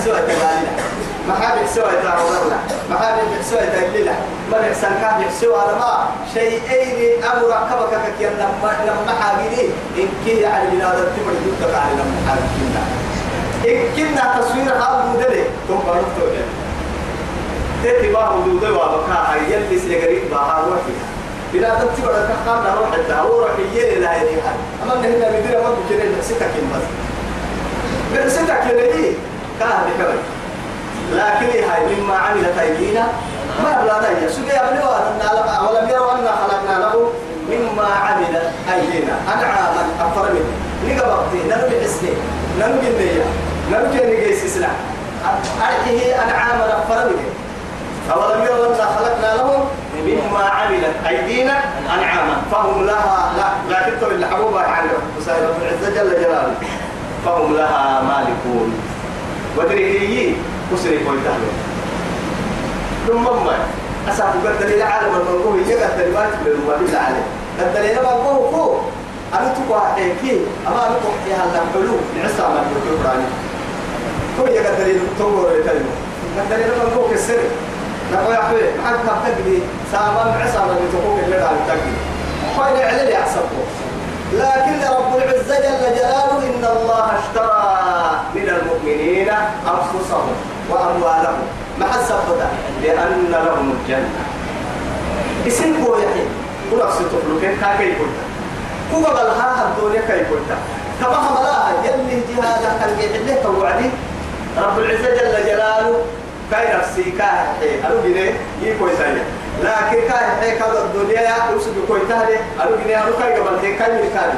سويتا 1.28 1.40
غالنا 1.40 1.64
محابك 1.64 1.66
سويتا 1.74 2.10
روضنا 2.18 2.58
محابك 2.90 3.42
سويتا 3.50 3.86
الليلة 3.86 4.14
ما 4.52 4.60
نحسن 4.60 4.88
كابك 5.00 5.30
سوا 5.40 5.62
لما 5.72 6.08
شيئين 6.34 7.24
أمر 7.24 7.50
كبك 7.70 7.94
كي 8.18 8.24
لما 8.24 8.70
لما 8.86 9.12
حاجيني 9.20 9.68
إن 9.98 10.08
كي 10.24 10.46
على 10.46 10.70
بلاد 10.70 10.98
التمر 10.98 11.32
جدك 11.44 11.74
على 11.74 11.92
لما 12.00 12.18
حاجينا 12.28 12.82
إن 13.68 13.78
كنا 13.96 14.40
تصوير 14.40 14.72
هذا 14.72 15.12
مدلي 15.14 15.44
ثم 15.68 15.74
بنفتو 15.74 16.26
تتي 17.84 18.12
باه 18.12 18.36
ودودي 18.36 18.70
وابكا 18.70 19.12
هاي 19.28 19.52
يلي 19.52 19.78
سيغريب 19.78 20.30
بها 20.30 20.64
روحي. 20.66 20.94
بلا 21.52 21.68
تتبع 21.68 22.10
الكخام 22.10 22.76
روح 22.78 22.94
الدها 22.94 23.22
وروح 23.22 23.50
يلي 23.74 23.94
لا 23.94 24.16
يلي 24.16 24.40
أما 24.82 24.94
هنا 24.94 25.28
بدينا 25.28 25.60
ما 25.62 25.70
بكرة 25.70 26.04
بحسيتك 26.16 26.50
بس 26.74 26.84
بحسيتك 28.14 28.64
يلي 28.70 29.12
كان 29.60 29.68
بكرة 29.98 30.37
لكن 31.12 31.46
هاي 31.70 31.96
مما 31.96 32.16
عملت 32.16 32.58
أيدينا. 32.58 33.06
ما 33.64 33.82
بلا 33.82 34.00
نية 34.00 34.28
سجى 34.28 34.52
أبني 34.52 34.78
وأنا 34.78 35.60
ولم 35.70 35.88
يروا 35.88 36.12
أنا 36.12 36.32
خلقنا 36.32 36.78
له 36.78 37.12
مما 37.50 37.86
عملت 37.86 38.50
أيدينا. 38.74 39.14
أنعاما 39.34 39.82
أفر 40.00 40.32
منه. 40.32 40.52
نقبضتي 40.86 41.38
ننبي 41.48 41.84
حسني 41.84 42.10
ننبي 42.60 42.88
النية 42.88 43.24
ننبي 43.72 44.16
نجيس 44.16 44.44
إسلام. 44.44 44.76
أرحيه 45.60 46.24
أنعاما 46.24 46.78
أفر 46.78 47.06
منه. 47.08 47.32
أولم 48.12 48.44
يروا 48.44 48.66
أنا 48.66 48.84
خلقنا 48.84 49.36
لهم 49.36 49.60
مما 50.06 50.44
عملت 50.44 50.94
أيدينا. 51.08 51.60
أنعاما 51.94 52.36
فهم 52.52 52.86
لها 52.86 53.32
لا. 53.36 53.72
لا 53.72 53.90
تكتب 53.90 54.10
إلا 54.10 54.26
حبوبة 54.26 54.62
يعني 54.62 54.88
وسائل 55.18 55.48
رب 55.48 55.62
العزة 55.62 56.02
جل 56.02 56.10
جلاله. 56.10 56.54
فهم 57.24 57.56
لها 57.56 58.02
مالكون. 58.02 58.80
ودري 59.56 60.36
هي 60.70 60.74
أسري 60.74 60.98
كل 60.98 61.18
تهلو 61.24 61.50
ثم 63.06 63.24
ما 63.24 63.56
أسعد 64.08 64.32
قد 64.46 64.58
دليل 64.60 64.82
عالم 64.82 65.14
المنقوه 65.14 65.56
يقعد 65.68 65.98
دليلات 65.98 66.28
بالمبادل 66.44 66.96
عليه. 66.96 67.26
قد 67.60 67.74
دليل 67.74 67.96
منقوه 67.96 68.50
فوق. 68.50 68.80
أنا 69.34 69.54
تقوى 69.54 69.82
حيكي 69.94 70.40
أما 70.66 70.86
أنا 70.86 70.96
تقوى 70.96 71.14
حيها 71.24 71.44
الحلو 71.44 71.96
نعسى 72.16 72.48
من 72.48 72.92
القرآن. 72.92 73.24
هو 74.40 74.46
يقعد 74.46 74.80
دليل 74.80 75.00
تقوى 75.18 75.60
لتلمه 75.60 75.94
قد 76.38 76.48
دليل 76.50 76.68
منقوه 76.84 77.10
كالسر 77.10 77.38
نقول 78.12 78.34
يا 78.34 78.40
أخوي 78.40 78.60
حد 78.86 78.94
كم 78.94 79.16
تقدي 79.24 79.58
سامان 79.92 80.28
عسى 80.42 80.58
من 80.58 80.88
تقوم 80.92 81.20
اللي 81.24 81.36
دار 81.36 81.54
تقدي 81.68 81.94
خوي 82.56 82.82
عليه 82.84 83.14
يحسبه. 83.14 83.64
لكن 84.32 84.94
رب 84.96 85.16
العزة 85.16 85.56
جل 85.56 85.96
جلاله 85.96 86.38
إن 86.38 86.64
الله 86.76 87.06
اشترى 87.18 87.68
من 88.34 88.48
المؤمنين 88.48 89.28
أنفسهم. 89.74 90.57
وأموالهم. 90.70 91.42
مع 91.80 91.86
السبب 91.94 92.40
لأن 92.82 93.30
لهم 93.30 93.74
الجنة. 93.80 94.22
اسم 95.46 95.84
هو 95.84 95.98
يحيي 95.98 96.26
كل 96.70 96.80
أقصد 96.80 97.04
تفلوكين 97.04 97.56
كاكي 97.60 97.92
قلت؟ 97.92 98.18
كوكا 98.92 99.12
بالها 99.12 99.68
الدنيا 99.68 100.00
كي 100.00 100.12
قلت؟ 100.12 100.50
تبهم 101.00 101.44
لا 101.44 101.88
يلي 101.88 102.20
جهادا 102.28 102.70
كان 102.80 102.90
يحليه 102.98 103.42
توعدي 103.42 103.90
رب 104.58 104.78
العزة 104.78 105.10
جل 105.10 105.46
جلاله 105.46 105.94
كاي 106.50 106.76
نفسي 106.76 107.02
كاي 107.02 107.28
حي. 107.60 107.86
ألو 107.86 108.02
جنيه؟ 108.04 108.32
يكوي 108.62 108.90
سايا 108.98 109.24
لكن 109.62 110.08
كاي 110.08 110.26
حي 110.40 110.58
كذا 110.58 110.84
الدنيا 110.84 111.34
يوسف 111.52 111.72
يكوي 111.84 112.00
تهدي. 112.08 112.36
ألو 112.62 112.76
جنيه؟ 112.84 113.04
ألو 113.04 113.16
كاي 113.18 113.32
قبل 113.38 113.60
كاي 113.60 113.92
من 113.92 114.10
كاي 114.14 114.30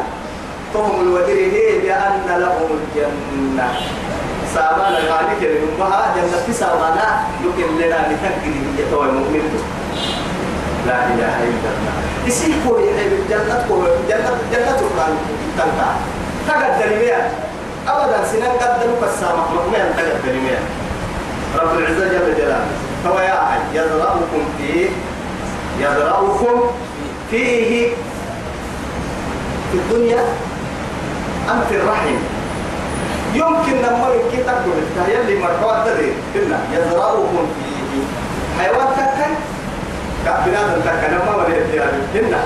فهم 0.75 1.01
الودير 1.01 1.53
هي 1.53 1.79
بأن 1.79 2.41
لهم 2.41 2.79
الجنة. 2.81 3.69
سامان 4.55 4.93
الغالي 4.93 5.35
كريم 5.41 5.71
بها 5.79 6.15
جنة 6.17 6.55
سامانا 6.55 7.07
لكن 7.45 7.69
لنا 7.79 7.99
لتقدر 8.11 8.55
يتوى 8.79 9.05
المؤمن 9.09 9.45
لا 10.87 11.07
إله 11.07 11.35
إلا 11.49 11.69
الله. 11.75 11.95
يسير 12.27 12.55
كوي 12.69 12.83
يحيي 12.91 13.07
الجنة 13.07 13.65
كوي 13.69 13.89
جنة 14.09 14.31
جنة 14.53 14.79
القرآن 14.81 15.15
تنكا 15.59 15.89
تقدر 16.49 16.89
مياه 16.99 17.31
أبدا 17.89 18.25
سنان 18.33 18.53
قدروا 18.61 18.97
كالسامة 19.01 19.43
مؤمن 19.55 19.95
تقدر 19.97 20.35
مياه 20.45 20.65
رب 21.57 21.79
العزة 21.79 22.09
جل 22.09 22.35
جلاله. 22.39 22.67
هو 23.07 23.19
يا 23.19 23.41
يزرعكم 23.75 24.43
فيه. 24.59 24.89
يزرعكم 25.79 26.61
فيه. 27.31 27.89
في 29.73 29.79
الدنيا 29.79 30.25
أم 31.51 31.61
في 31.69 31.77
الرحم؟ 31.77 32.40
يمكن 33.35 33.77
لما 33.83 34.09
يمكن 34.15 34.47
تقول 34.47 34.77
التهيأ 34.79 35.21
اللي 35.21 35.39
مرحوة 35.39 35.85
تدري 35.85 36.13
كنا 36.35 36.59
يزرعكم 36.73 37.47
فيه 37.57 38.03
حيوان 38.63 38.87
تكن 38.97 39.31
كبنادم 40.25 40.81
تكن 40.81 41.15
ما 41.27 41.37
ولي 41.37 41.65
كنا 42.15 42.41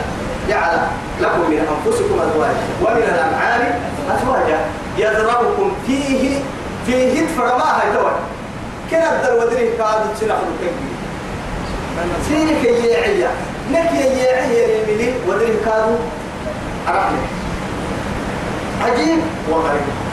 جعل 0.49 0.79
لكم 1.21 1.41
من 1.51 1.59
أنفسكم 1.59 2.15
أزواجا 2.21 2.55
ومن 2.83 3.03
الأنعام 3.15 3.81
أزواجا. 4.11 4.59
يزرعكم 4.99 5.73
فيه 5.87 6.39
فيه 6.87 7.27
فرما 7.27 7.81
هاي 7.81 7.93
توي 7.97 8.13
كنا 8.91 9.17
الدر 9.17 9.35
ودري 9.47 9.67
كاد 9.79 10.15
تسنح 10.17 10.37
الكبير 10.37 10.73
سينك 12.29 12.65
يعيا 12.65 13.31
نك 13.73 13.93
يعيا 13.93 14.79
يملي 14.79 15.13
ودري 15.29 15.57
كادو. 15.65 15.97
أرحنا 16.89 17.19
عجيب 18.85 19.19
وغريب. 19.51 20.04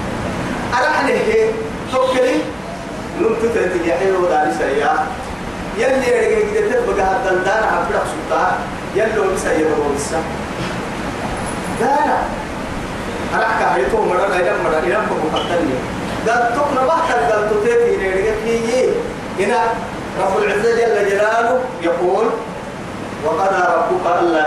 وقضى 23.25 23.63
ربك 23.75 24.06
ألا 24.20 24.44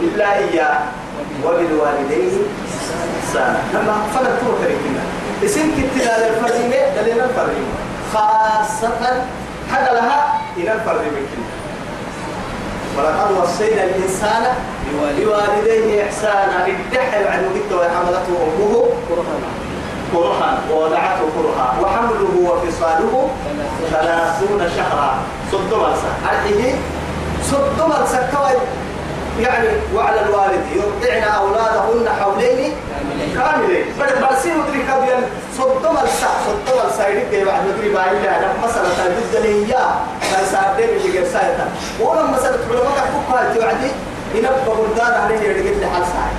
إلا 0.00 0.28
إياه 0.38 0.78
وبالوالدين 1.44 2.32
إحسانا. 3.20 3.58
لما 3.74 3.94
فلت 4.14 4.38
تركنا 4.46 5.01
اسم 5.44 5.60
كتلا 5.60 6.28
للفريمة 6.28 6.76
دليل 6.96 7.20
الفريمة 7.20 7.74
خاصة 8.14 9.24
حاجة 9.72 9.92
لها 9.92 10.40
إلى 10.56 10.72
الفريمة 10.72 11.26
ولقد 12.98 13.30
وصينا 13.30 13.84
الإنسان 13.84 14.44
بوالديه 15.18 16.04
إحسانا 16.04 16.66
ادحر 16.66 17.28
عنه 17.28 17.48
قلت 17.54 17.72
وحملته 17.72 18.34
أمه 18.44 18.88
كرها. 20.12 20.58
ووضعته 20.70 21.20
كرها. 21.36 21.74
وحمله 21.82 22.34
وفصاله 22.44 23.28
ثلاثون 23.90 24.70
شهرا. 24.76 25.14
صد 25.52 25.74
مرسى. 25.74 26.10
أرحيه 26.24 26.74
صد 27.50 27.88
مرسى. 27.88 28.28
كوي 28.36 28.56
يعني 29.40 29.68
وعلى 29.94 30.20
الوالد 30.20 30.41
لي 39.08 39.48
إياه 39.48 39.94
فيساعد 40.20 40.80
لي 40.80 40.96
اللي 40.96 41.12
جاب 41.12 41.24
سايتا 41.24 41.68
ولما 42.00 42.30
مسألة 42.30 42.58
علماء 42.70 42.92
كفوكها 42.96 43.54
توعدي 43.54 43.90
ينبغ 44.34 44.84
الدار 44.84 45.14
عليه 45.14 45.40
يرجع 45.40 45.86
لحال 45.86 46.02
ساعة 46.06 46.32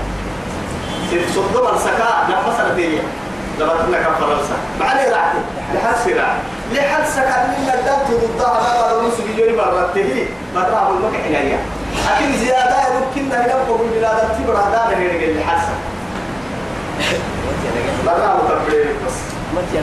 صد 1.35 1.63
مرسى 1.63 1.89
كا 1.97 2.39
مثلا 2.47 2.75
تيجي 2.75 2.99
لما 3.59 3.71
لك 3.91 4.07
فرنسا 4.19 4.55
معلي 4.79 5.09
راحتي 5.09 5.37
لحد 5.73 5.95
سرع 6.05 6.33
لحد 6.73 7.05
سكت 7.05 7.45
من 7.59 7.69
الدم 7.73 8.17
تضدها 8.17 8.53
ما 8.61 8.81
قالوا 8.83 9.07
نسوا 9.07 9.25
بيجوني 9.27 9.57
مرته 9.57 10.27
مرة 10.55 10.77
أقول 10.83 11.03
لك 11.03 11.21
حنايا 11.27 11.59
لكن 12.05 12.37
زيادة 12.45 12.75
يمكن 12.95 13.31
أن 13.35 13.43
يبقى 13.45 13.77
بالبلاد 13.77 14.17
تبر 14.17 14.57
هذا 14.57 14.89
اللي 14.93 15.05
يرجع 15.05 15.41
لحد 15.41 15.67
مرة 18.05 18.25
أقول 18.25 18.51
لك 18.71 18.95
بس 19.07 19.13
متى 19.55 19.77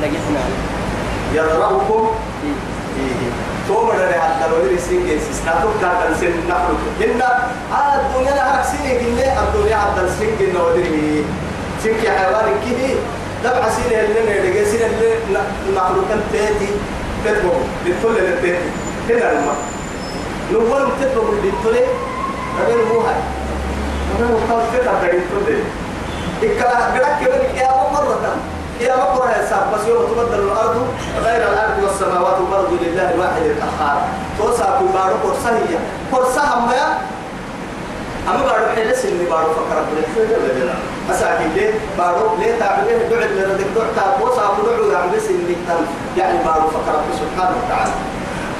يضربكم 3.06 3.32
تومر 3.68 3.94
اللي 3.94 4.14
حتى 4.20 4.48
لو 4.50 4.56
يري 4.64 4.78
سين 4.78 5.06
جنس 5.08 5.40
ناتوك 5.46 5.72
كان 5.80 6.14
سن 6.20 6.32
نحن 6.48 6.74
إن 7.04 7.20
آه 7.22 7.94
الدنيا 8.00 8.34
نهارك 8.34 8.64
سين 8.64 8.98
جنة 9.00 9.42
الدنيا 9.42 9.76
حتى 9.76 10.02
سين 10.18 10.30
جنة 10.40 10.62
ودري 10.64 11.24
سين 11.82 11.94
كحيوان 12.02 12.46
كذي 12.64 12.94
دبع 13.44 13.68
سين 13.76 13.98
اللي 14.00 14.20
نرجع 14.28 14.64
سين 14.70 14.80
اللي 14.82 15.40
نخلق 15.76 16.10
التاتي 16.14 16.68
تتبع 17.24 17.52
بالكل 17.84 18.18
التاتي 18.18 18.68
هنا 19.10 19.32
الماء. 19.32 19.56
نقول 20.52 20.88
تتبع 21.00 21.22
بالكل 21.42 21.76
هذا 22.58 22.76
مو 22.92 23.00
هاي 23.00 23.14
هذا 24.18 24.26
مو 24.30 24.36
قال 24.54 24.62
كذا 24.72 24.92
بالكل 25.02 25.58
إكلا 26.42 26.84
قدك 26.86 27.26
كبر 27.26 27.42
يا 27.56 27.68
مرة 27.92 28.18
يا 28.24 28.34
مقرة 28.88 29.30
يا 29.30 29.44
ساب 29.50 29.64
بس 29.74 29.86
يوم 29.88 30.06
تبدل 30.06 30.38
الأرض 30.42 30.86
غير 31.24 31.42
الأرض 31.52 31.76
والسماوات 31.82 32.38
برضو 32.52 32.74
لله 32.82 33.14
الواحد 33.14 33.42
القهار. 33.42 34.00
توسع 34.38 34.78
في 34.78 34.84
بارو 34.94 35.14
قرصة 35.24 35.50
هي. 35.50 35.76
قرصة 36.12 36.42
هم 36.54 36.70
يا؟ 36.70 36.88
أما 38.28 38.42
بارو 38.44 38.66
حلس 38.76 39.04
اللي 39.04 39.24
بارو 39.24 39.50
فكر 39.52 39.84
جلاله 40.56 40.74
أساكي 41.10 41.48
ليه؟ 41.54 41.70
بارو 41.98 42.36
ليه 42.38 42.58
تعبليه 42.58 42.98
دعي 43.08 43.28
لردك 43.28 43.66
دعي 43.76 43.90
تاب 43.96 44.22
وسع 44.22 44.42
دعو 44.42 44.90
يعني 44.90 45.16
بس 45.16 45.26
اللي 45.30 45.54
تم. 45.54 45.84
يعني 46.18 46.38
بارو 46.44 46.68
فكر 46.68 46.92
ربنا 46.94 47.14
سبحانه 47.20 47.56
وتعالى. 47.64 47.92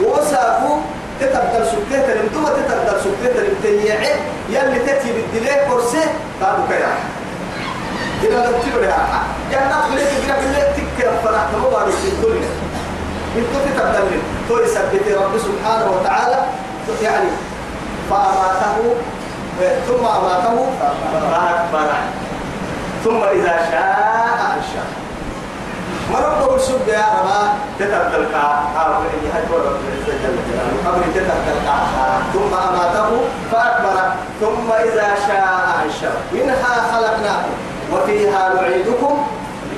وسعوا 0.05 0.77
تتبدل 1.21 1.67
سكتة 1.67 2.15
لمدوة 2.15 2.51
تتبدل 2.51 3.01
سكتة 3.01 3.43
لمتنيعي 3.43 4.13
يلي 4.49 4.79
تتي 4.79 5.13
بالدليه 5.13 5.71
قرصة 5.71 6.05
قالوا 6.43 6.65
كيا 6.69 6.89
إذا 8.23 8.47
لم 8.47 8.55
تبرع 8.63 8.97
يا 9.53 9.61
ناس 9.69 9.91
ليك 9.95 10.09
كده 10.27 10.37
بالله 10.37 10.73
تكر 10.77 11.11
فرح 11.25 11.45
ما 11.53 11.69
بارو 11.69 11.91
في 11.91 12.09
الدنيا 12.09 12.49
انتو 13.37 13.59
تتبدل 13.67 14.21
تو 14.49 14.59
يثبت 14.59 15.05
رب 15.23 15.39
سبحانه 15.39 15.91
وتعالى 15.91 16.45
يعني 17.03 17.31
فأماته 18.11 18.95
ثم 19.89 20.05
أماته 20.07 20.67
فأكبره 20.81 22.03
ثم 23.05 23.23
إذا 23.25 23.57
شاء 23.71 24.55
أنشأ 24.57 24.85
ما 26.13 26.19
رب 26.19 26.55
السب 26.55 26.89
يا 26.89 27.05
ربا 27.21 27.53
تتبدل 27.79 28.27
كا 28.33 28.45
إني 29.15 29.29
هدوا 29.35 29.59
رب 29.59 29.81
العزة 29.89 30.13
جل 30.23 30.37
جلاله 30.49 30.77
قبل 30.87 31.03
تتبدل 31.15 31.59
كا 31.67 31.77
ثم 32.33 32.55
أماته 32.69 33.11
فأكبره 33.53 34.15
ثم 34.41 34.73
إذا 34.73 35.09
شاء 35.29 35.49
أنشأ 35.85 36.13
منها 36.33 36.93
خلقناكم. 36.93 37.70
وفيها 37.93 38.55
نعيدكم 38.55 39.27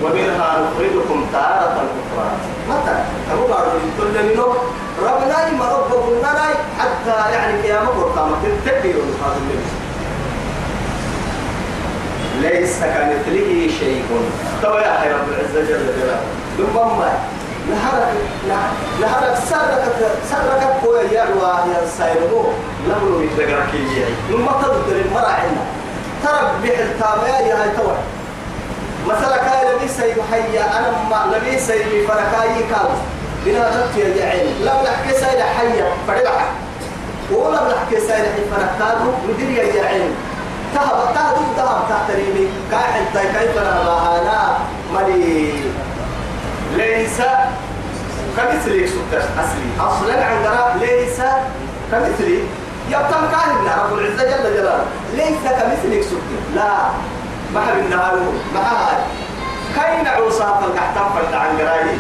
ومنها 0.03 0.49
نخرجكم 0.61 1.27
تارة 1.33 1.77
أخرى. 2.03 2.31
متى 2.71 2.97
أبو 3.33 3.47
بعد 3.47 3.65
كل 3.99 4.15
منه 4.29 4.55
ربنا 5.03 5.51
ما 5.59 5.69
ربنا 5.93 6.33
حتى 6.79 7.33
يعني 7.33 7.63
قيامة 7.63 7.91
وقامة 7.91 8.37
تكبير 8.67 8.95
هذا 8.95 9.39
النبي. 9.41 9.69
ليس 12.41 12.79
كمثله 12.81 13.71
شيء. 13.79 14.05
تو 14.63 14.79
يا 14.79 15.15
رب 15.15 15.29
العزة 15.29 15.61
جل 15.69 15.87
جلاله. 15.97 16.21
ثم 16.59 16.75
ما 16.75 17.13
نهارك 17.71 18.13
نهارك 19.01 19.37
سرك 19.51 19.85
سرك 20.31 20.77
كوي 20.85 20.99
يا 20.99 21.25
يا 21.73 21.87
سايرمو. 21.99 22.43
لم 22.89 23.03
يتذكرك 23.23 23.75
يجي 23.75 24.05
ثم 24.31 24.47
تقدر 24.47 24.97
المراعينا 26.23 26.43
ترك 26.43 26.53
بحلتامية 26.63 27.49
يا 27.49 27.63
هاي 27.63 27.71
توي 27.77 27.97
مثلا 29.07 29.37
كان 29.37 29.75
لبي 29.77 29.89
سيد 29.89 30.17
حيا 30.31 30.79
أنا 30.79 30.91
ما 31.11 31.37
لبي 31.37 31.59
سيد 31.59 32.07
فركاي 32.09 32.63
كاو. 32.71 32.89
بنا 33.47 33.71
ضبط 33.71 33.97
يا 33.97 34.17
جعين 34.17 34.47
لم 34.61 34.77
نحكي 34.87 35.15
سيد 35.15 35.41
حيا 35.59 35.87
فربح 36.07 36.51
ولم 37.31 37.69
نحكي 37.75 38.01
سيد 38.01 38.11
حي 38.11 38.45
فركادو 38.51 39.11
مدير 39.29 39.51
يا 39.51 39.73
جعين 39.75 40.15
تهب 40.75 41.15
تهدو 41.15 41.43
تهب 41.57 41.83
تحت 41.89 42.11
ريمي 42.17 42.49
كاحل 42.71 43.05
تاي 43.15 43.27
كيف 43.27 43.59
أنا 43.59 44.59
ملي 44.95 45.55
ليس 46.77 47.19
كمثلي 48.37 48.87
سكر 48.87 49.19
أصلي. 49.19 49.71
أصلا 49.81 50.25
عندنا 50.25 50.75
ليس 50.81 51.21
كمثلي. 51.93 52.39
يبتم 52.93 53.23
كاهن 53.33 53.67
رب 53.83 53.99
العزة 53.99 54.25
جل 54.31 54.45
جلاله. 54.57 54.85
ليس 55.17 55.43
كمثلك 55.59 56.03
سكر 56.03 56.41
لا. 56.55 56.73
ما 57.55 57.61
حب 57.61 57.79
النهار 57.79 58.15
ما 58.55 58.61
هاي 58.61 58.99
كاين 59.77 60.07
عوصا 60.07 60.61
فالقحتم 60.61 61.07
فرد 61.15 61.35
عن 61.35 61.59
قراي 61.59 61.97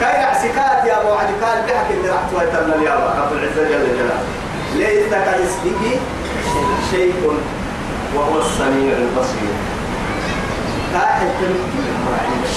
كاين 0.00 0.24
عسكات 0.24 0.84
يا 0.84 1.00
أبو 1.00 1.12
عدي. 1.12 1.32
قال 1.44 1.58
بحك 1.66 1.90
اللي 1.90 2.08
رحت 2.10 2.30
ويتمنى 2.34 2.84
يا 2.84 2.94
رب 2.94 3.32
العزة 3.32 3.62
جل 3.62 3.86
جلاله. 3.98 4.24
ليس 4.74 5.12
كمثله 5.12 6.00
شيء 6.90 7.40
وهو 8.14 8.38
السميع 8.38 8.96
البصير. 8.96 9.54
كاحل 10.92 11.28
تمكين 11.40 11.90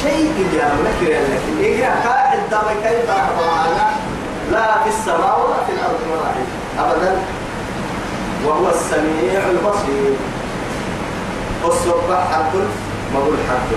شيء 0.02 0.48
يا 0.60 0.68
ملك 0.74 1.02
لكن 1.02 1.54
إجرا 1.66 1.96
كاحل 2.04 2.40
دام 2.52 2.68
كيف 2.84 3.10
لا 4.52 4.84
في 4.84 4.90
السماء 4.90 5.36
ولا 5.40 5.60
في 5.68 5.72
الأرض 5.74 6.00
مراحل 6.10 6.46
أبدا. 6.80 7.16
وهو 8.46 8.70
السميع 8.70 9.40
البصير. 9.52 10.14
الصبح 11.66 12.32
حق 12.32 12.54
مقول 13.14 13.38
حق 13.50 13.70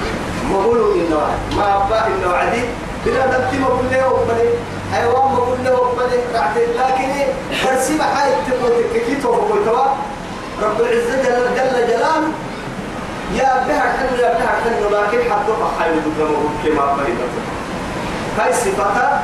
مقول 0.50 0.78
إنه 1.00 1.20
ما 1.56 1.76
أبا 1.76 2.06
إنه 2.06 2.32
عدي 2.36 2.60
بلا 3.06 3.26
دبتي 3.26 3.58
مقول 3.58 3.84
له 3.92 4.12
وبلي 4.12 4.48
حيوان 4.92 5.32
مقول 5.32 5.58
له 5.64 5.80
وبلي 5.80 6.18
لكن 6.78 7.08
برسي 7.64 7.98
بحاي 7.98 8.30
تقول 8.50 8.72
كيتو 8.94 9.30
بقول 9.30 9.64
توا 9.64 9.86
رب 10.62 10.80
العزة 10.80 11.22
جل, 11.22 11.54
جل 11.56 11.86
جلاله 11.88 12.28
يا 13.34 13.64
بها 13.68 13.80
حلو 13.80 14.16
يا 14.22 14.32
بها 14.38 14.52
حلو. 14.64 14.88
لكن 14.88 15.30
حتى 15.30 15.52
بحاي 15.62 15.90
مقول 15.90 16.36
كما 16.64 16.96
فريدة 16.96 17.26
هاي 18.38 18.52
صفاتها 18.52 19.22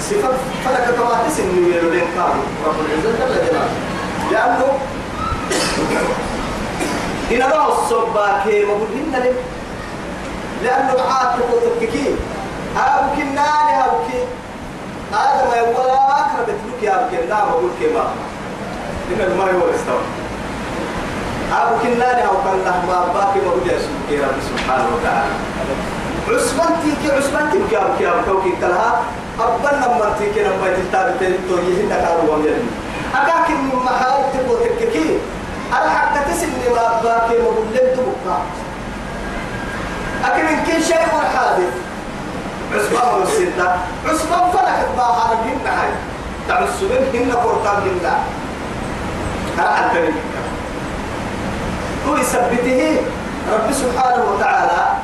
صفات 0.00 0.34
فلك 0.64 0.94
تواتس 0.96 1.40
إنه 1.40 1.76
يلولين 1.76 2.04
كامل 2.14 2.42
رب 2.66 2.74
العزة 2.80 3.10
جل 3.18 3.46
جلاله. 3.46 3.70
لأنه 4.32 4.78
إن 7.30 7.42
الله 7.42 7.68
الصبا 7.68 8.42
كي 8.44 8.64
مبهن 8.64 9.22
لك 9.24 9.34
لأنه 10.64 10.92
العاد 10.92 11.40
تككي 11.80 12.14
هاو 12.76 13.16
كناني 13.16 13.72
هاو 13.80 13.90
كي 14.10 14.20
آدم 15.14 15.50
يولا 15.58 16.20
أكرم 16.20 16.42
بتلوك 16.42 16.82
يا 16.82 16.94
أبو 16.94 17.16
كنا 17.16 17.44
بقول 17.44 17.70
كما 17.80 18.04
إن 19.10 19.20
الماء 19.20 19.54
هو 19.54 19.74
استوى 19.74 20.02
أبو 21.52 21.74
كناني 21.82 22.22
هاو 22.22 22.36
كان 22.44 22.58
له 22.64 22.86
ما 22.86 23.12
باقي 23.14 23.40
ما 23.40 23.50
بقول 23.50 23.68
يا 24.10 24.26
رب 24.26 24.40
سبحانه 24.50 24.88
وتعالى. 24.94 25.34
عثمان 26.28 26.72
تيجي 26.82 27.12
عثمان 27.16 27.50
تيجي 27.50 27.78
أبو 27.78 27.92
كي 27.98 28.08
أبو 28.08 28.40
كي 29.36 29.42
كلها 29.42 29.86
أبنا 29.86 29.98
مرتي 29.98 30.26
كنا 30.34 30.50
بيت 30.64 30.78
التابع 30.78 31.10
تلتو 31.20 31.56
يهنا 31.56 31.96
كارو 32.00 32.34
ومجرد 32.34 32.66
أكاكن 33.14 33.54
من 33.54 33.80
محاول 33.84 34.24
تبو 34.34 34.54
تككي 34.54 35.18
أنا 35.72 35.90
حتى 35.90 36.20
تسن 36.32 36.48
ما 36.76 37.00
باكي 37.04 37.38
لن 37.38 37.96
تبقى. 37.96 38.38
أكن 40.24 40.46
كل 40.66 40.84
شيء 40.84 41.06
حادث. 41.34 41.72
عثمان 42.74 43.20
والستة 43.20 43.68
عثمان 44.06 44.50
فلك 44.50 44.88
ما 44.96 45.04
حرم 45.04 45.38
هن 45.38 45.66
هاي 45.66 45.90
تعسبن 46.48 47.04
هن 47.14 47.30
فرطان 47.30 47.82
هن 47.82 48.12
أنا 49.58 49.76
حتى 49.76 50.12
هو 52.08 52.16
يثبته. 52.16 53.00
رب 53.52 53.72
سبحانه 53.72 54.24
وتعالى 54.34 54.95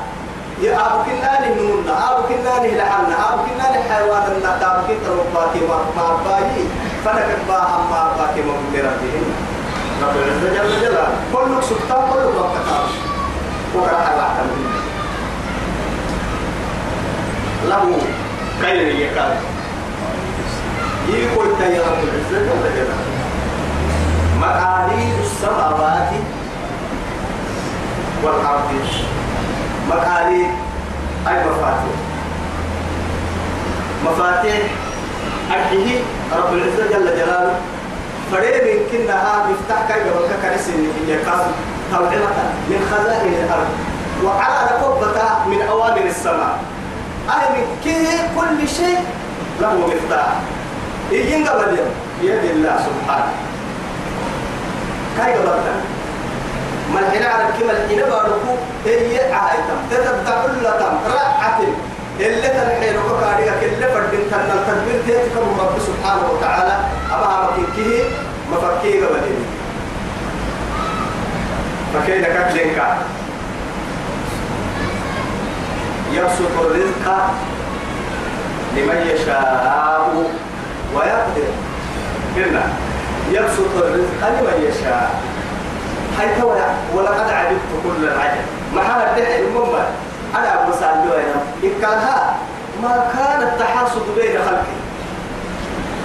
يا 0.63 0.71
أبو 0.79 1.03
كناني 1.03 1.49
نمنا 1.59 1.95
أبو 2.11 2.21
كناني 2.27 2.77
لحنا 2.77 3.15
أبو 3.33 3.43
كناني 3.43 3.79
حيوان 3.89 4.23
النهد 4.31 4.63
أبو 4.63 4.81
كناني 4.87 5.23
باكي 5.35 5.59
ما 5.97 6.07
باكي 6.25 6.63
فلك 7.05 7.37
باها 7.47 7.77
ما 7.91 8.01
باكي 8.17 8.41
ما 8.47 8.53
بمرتهن 8.53 9.27
رب 10.03 10.15
العزة 10.15 10.47
جل 10.55 10.81
جلاله. 10.81 11.07
كل 11.33 11.63
سلطان 11.63 12.01
كل 12.11 12.25
وقت 12.39 12.55
وقرأ 13.75 13.97
على 13.97 14.27
له 17.69 17.97
كيل 18.61 19.01
يكاد 19.01 19.35
يقول 21.09 21.47
يا 21.59 21.81
رب 21.81 22.03
العزة 22.03 22.39
جل 22.39 22.75
جلاله. 22.75 22.97
مقاليد 24.41 25.15
السماوات 25.23 26.11
والأرض. 28.23 28.69
مقاليد 29.89 30.51
أي 31.27 31.35
مفاتيح؟ 31.45 31.97
مفاتيح 34.05 34.61
أرحيه 35.51 35.99
رب 36.37 36.53
العزة 36.53 36.83
جل 36.91 37.05
جلاله. 37.05 37.55
فريم 38.31 38.79
كنها 38.91 39.45
مفتاح 39.49 39.87
كي 39.87 39.99
قبل 40.09 40.27
كنس 40.41 40.69
يقاس 41.07 41.41
توعمة 41.91 42.39
من 42.69 42.79
خزائن 42.91 43.33
الأرض. 43.33 43.71
وعلى 44.23 44.59
ركبة 44.71 45.17
من 45.47 45.61
أوامر 45.61 46.05
السماء. 46.05 46.59
أي 47.29 47.59
من 47.59 47.65
كل 48.35 48.67
شيء 48.67 48.99
له 49.61 49.73
مفتاح. 49.73 50.33
يجين 51.11 51.47
قبل 51.47 51.77
بيد 52.21 52.43
الله 52.43 52.75
سبحانه. 52.87 53.33
كاي 55.17 55.33
قبلنا 55.33 55.75
ما 56.93 56.99
الحين 56.99 57.23
على 57.23 57.43
كما 57.59 57.71
الحين 57.71 57.99
باركو 57.99 58.51
هي 58.85 59.33
عايتم 59.33 59.79
تتبع 59.91 60.35
كل 60.45 60.63
تم 60.79 60.95
رعة. 61.13 61.59
اللي 62.19 62.47
تنحين 62.47 62.95
وكاريك 62.97 63.63
اللي 63.63 63.87
فردين 63.87 64.23
تنال 64.31 64.59
تدبير 64.67 65.01
تيتكم 65.05 65.59
رب 65.59 65.75
سبحانه 65.79 66.25
وتعالى. 66.31 66.75
أما 67.13 67.49
مكيكيه 67.49 68.03
مفكيه 68.51 69.05
قبلين 69.05 69.45
فكينا 71.93 72.27
كتلنكا 72.27 72.97
يبسط 76.13 76.55
الرزق 76.61 77.05
لمن 78.75 78.99
يشاء 79.13 80.25
ويقدر. 80.95 81.49
قلنا 82.35 82.63
يبسط 83.31 83.73
الرزق 83.77 84.21
لمن 84.21 84.57
يشاء. 84.69 85.32
حيث 86.19 86.43
ولقد 86.95 87.29
عجبت 87.29 87.69
كل 87.83 88.03
العجب. 88.03 88.45
ما 88.75 88.81
هذا 88.81 89.11
الدحي 89.11 89.39
المما 89.39 89.85
أنا 90.35 90.63
أبو 90.63 90.71
سعد 90.79 90.97
إن 91.63 91.69
كان 91.81 91.97
ها 91.99 92.35
ما 92.83 93.05
كان 93.13 93.47
التحاسد 93.47 94.01
بين 94.17 94.37
خلقه. 94.45 94.73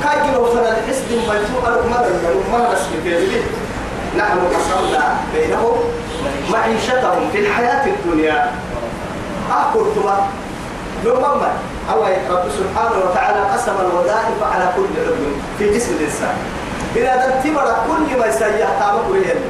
كاي 0.05 0.33
لو 0.35 0.47
الحسد 0.47 1.11
ما 1.29 1.35
يتوقع 1.35 1.71
ما 2.53 2.69
نسمي 2.73 3.01
في 3.05 3.41
نحن 4.19 4.39
قسمنا 4.39 5.17
بينهم 5.35 5.77
معيشتهم 6.53 7.31
في 7.33 7.39
الحياة 7.39 7.87
الدنيا. 7.87 8.51
أقول 9.51 9.87
تما 9.95 10.27
لو 11.05 11.15
مما 11.15 11.53
أو 11.93 12.03
رب 12.05 12.45
سبحانه 12.59 13.05
وتعالى 13.11 13.41
قسم 13.41 13.73
الوظائف 13.81 14.43
على 14.53 14.69
كل 14.77 15.01
عضو 15.07 15.31
في 15.59 15.79
جسم 15.79 15.93
الإنسان. 16.01 16.37
إذا 16.97 17.17
تنتمر 17.17 17.75
كل 17.87 18.19
ما 18.19 18.27
يسيح 18.27 18.69
تامك 18.81 19.11
ويهن 19.11 19.41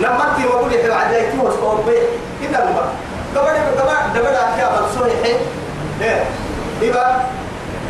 لما 0.00 0.24
أنت 0.24 0.46
وقول 0.46 0.74
يحب 0.74 0.90
عدايتي 0.90 1.38
وصوب 1.38 1.86
بيه 1.86 2.02
إذا 2.48 2.58
المرء 2.62 2.92
دبر 3.34 3.56
دبر 3.78 3.96
دبر 4.14 4.30
أكيا 4.30 4.68
بلسوه 4.68 5.10
حي 5.22 5.36
إيه. 6.02 6.24
إذا 6.82 7.26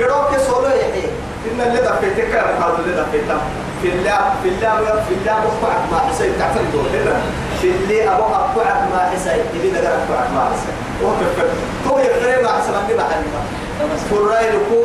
قروك 0.01 0.41
سولو 0.47 0.67
يحي 0.69 1.05
إن 1.51 1.61
اللي 1.61 1.81
دفيتك 1.81 2.35
يا 2.35 2.45
مخاض 2.59 2.75
اللي 2.81 3.03
دفيتك 3.03 3.37
في 3.83 3.89
الله 3.89 4.35
في 4.43 4.49
الله 4.49 5.03
في 5.09 5.15
الله 5.15 5.33
أبوك 5.33 5.93
ما 5.93 5.99
حسين. 5.99 6.33
تعفل 6.39 6.73
دول 6.73 6.87
هنا 6.95 7.21
في 7.61 7.71
اللي 7.71 8.09
أبو 8.09 8.23
أبوك 8.23 8.67
ما 8.93 9.11
حسين. 9.15 9.41
اللي 9.55 9.71
دقر 9.71 9.95
أبوك 9.95 10.31
ما 10.35 10.51
حسين. 10.53 10.75
وكفر 11.03 11.49
هو 11.91 11.99
يفرق 11.99 12.43
ما 12.43 12.49
حسن 12.49 12.75
عندي 12.75 12.95
بحلمة 12.95 13.41
فراي 14.11 14.51
لكو 14.51 14.83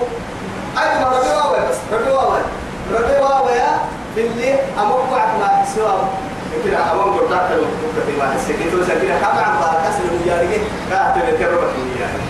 أي 0.77 0.99
ما 0.99 1.07
ربي 1.07 1.29
واوي 1.29 1.59
بس. 1.69 1.77
ربي 1.93 2.11
واوي. 2.11 2.39
ربي 2.93 3.21
واوي 3.21 3.59
في 4.15 4.21
اللي 4.21 4.55
أبوك 4.77 5.11
ما 5.11 5.47
حسين. 5.47 5.83
يمكن 6.55 6.73
أمام 6.77 7.09
قردات 7.13 7.51
المكتب 7.51 8.17
ما 8.19 8.31
حسين 8.33 8.55
كنتو 8.55 8.83
سكينة 8.83 9.19
كما 9.19 9.41
عم 9.41 9.59
باركس 9.59 9.95
المجارية 10.05 10.57
كاتل 10.89 11.37
تربك 11.39 11.73
يعني 11.99 12.23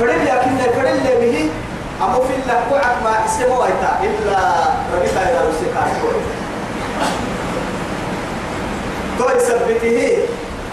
فرد 0.00 0.20
لكن 0.28 0.72
فرد 0.76 1.20
به 1.20 1.50
أمو 2.02 2.20
في 2.22 2.34
الله 2.34 2.54
قعد 2.70 3.02
ما 3.04 3.24
اسمه 3.26 3.58
ويتا 3.60 4.00
إلا 4.02 4.38
ربيتا 4.94 5.22
إلى 5.22 5.38
رسيكا 5.48 5.82
تو 9.18 9.24
يثبته 9.36 10.18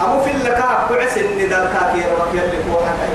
أمو 0.04 0.20
في 0.20 0.30
الله 0.30 0.50
كعب 0.50 0.88
كعس 0.88 1.18
إن 1.18 1.48
دار 1.48 1.66
كاكير 1.72 2.08
وكيل 2.20 2.48
لكو 2.52 2.78
حتى 2.86 3.08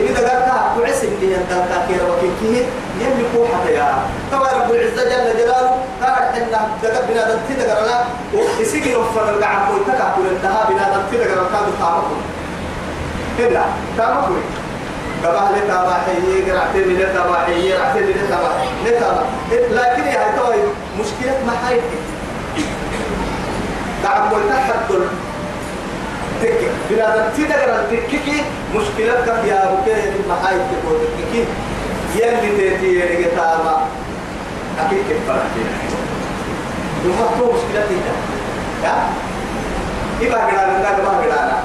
إن 0.00 0.14
دار 0.14 0.40
كعب 0.46 0.80
كعس 0.80 1.04
إن 1.04 1.46
دار 1.50 1.64
كاكير 1.70 2.00
وكيل 2.10 2.64
يملكو 3.04 3.46
حتى 3.54 3.72
يا. 3.72 3.88
طبعا 4.32 4.48
رب 4.52 4.70
العزة 4.70 5.04
جل 5.04 5.38
جلاله 5.38 5.70
قال 6.02 6.22
إن 6.42 6.46
دقر 6.82 7.02
بنا 7.08 7.22
دلتي 7.28 7.54
دقر 7.62 7.82
لا 7.86 7.98
ويسيقي 8.34 8.90
نفر 9.00 9.28
القعب 9.30 9.70
ويتكا 9.70 10.06
كل 10.16 10.26
انتهى 10.36 10.62
بنا 10.68 10.84
دلتي 10.96 11.16
دقر 11.24 11.40
القعب 11.42 11.64
تامكم. 11.80 12.20
إلا 13.38 13.62
تامكم. 13.96 14.40
قبل 15.24 15.58
لتابعي 15.58 16.50
قرعتين 16.50 16.98
لتابعي 16.98 17.72
قرعتين 17.72 18.02
لتابعي 18.02 18.66
لتابع 18.86 19.22
لكن 19.50 20.02
يا 20.06 20.24
توي 20.36 20.56
مشكلة 21.00 21.52
هاي 21.68 21.80
دعم 24.04 24.32
والتحدث 24.32 24.90
تك 26.42 26.58
بلا 26.90 27.28
تدقر 27.36 27.82
تككي 27.90 28.42
مشكلة 28.74 29.14
كم 29.26 29.46
يا 29.48 29.78
هاي 30.44 30.54
تقول 30.54 30.98
تككي 31.18 31.44
يلي 32.16 32.56
تيتي 32.56 33.00
يلي 33.00 33.24
تابع 33.24 33.76
أكيد 34.80 34.98
كيف 35.08 35.18
فرحتين 35.28 35.66
يوم 37.04 37.16
ما 37.18 37.26
مشكلة 37.52 37.86
تيجي 37.88 38.00
يا؟ 38.84 38.94
إبا 40.22 40.36
قرانا 40.36 40.82
لا 40.82 40.90
ما 41.04 41.10
قرانا 41.18 41.62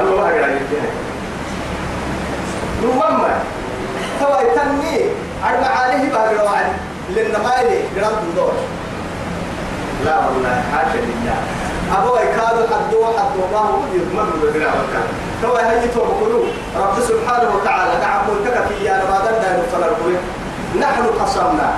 الله 0.00 0.16
ما 0.16 0.22
قال 0.22 0.34
يجيها 0.36 0.90
نوما 2.82 3.40
توا 4.20 4.40
يتني. 4.40 5.00
أربع 5.44 5.66
عليه 5.66 6.10
بقى 6.12 6.44
وعد 6.44 6.66
لأن 7.14 7.32
يلي 7.42 7.80
جرام 7.96 8.12
دور. 8.36 8.52
لا 10.04 10.18
والله 10.26 10.62
حاشا 10.72 10.98
لله. 10.98 11.36
أبو 11.98 12.16
يكاد 12.16 12.66
حدو 12.72 13.04
حدو 13.04 13.42
ما 13.52 13.58
هو 13.58 13.78
يضمن 13.94 14.40
بغير 14.42 14.68
توا 15.42 15.70
هي 15.70 15.88
تو 15.88 16.00
بقولوا. 16.00 16.44
رب 16.76 16.96
سبحانه 17.00 17.48
وتعالى 17.56 18.00
دعم 18.00 18.20
ملتك 18.30 18.56
في 18.68 18.84
يا 18.84 19.02
رمضان 19.04 19.34
ده 19.42 19.48
نفسنا 19.58 20.20
نحن 20.80 21.02
قسمنا 21.20 21.68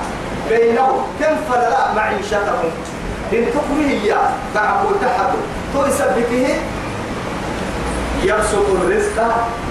بينهم 0.48 0.96
كم 1.20 1.34
فلا 1.50 1.92
معيشتهم. 1.96 2.70
إن 3.32 3.44
هي 3.88 4.16
دعم 4.54 4.76
ملتحد 4.86 5.32
تو 5.72 5.86
يثبته 5.86 6.56
يبسط 8.22 8.66
الرزق 8.82 9.18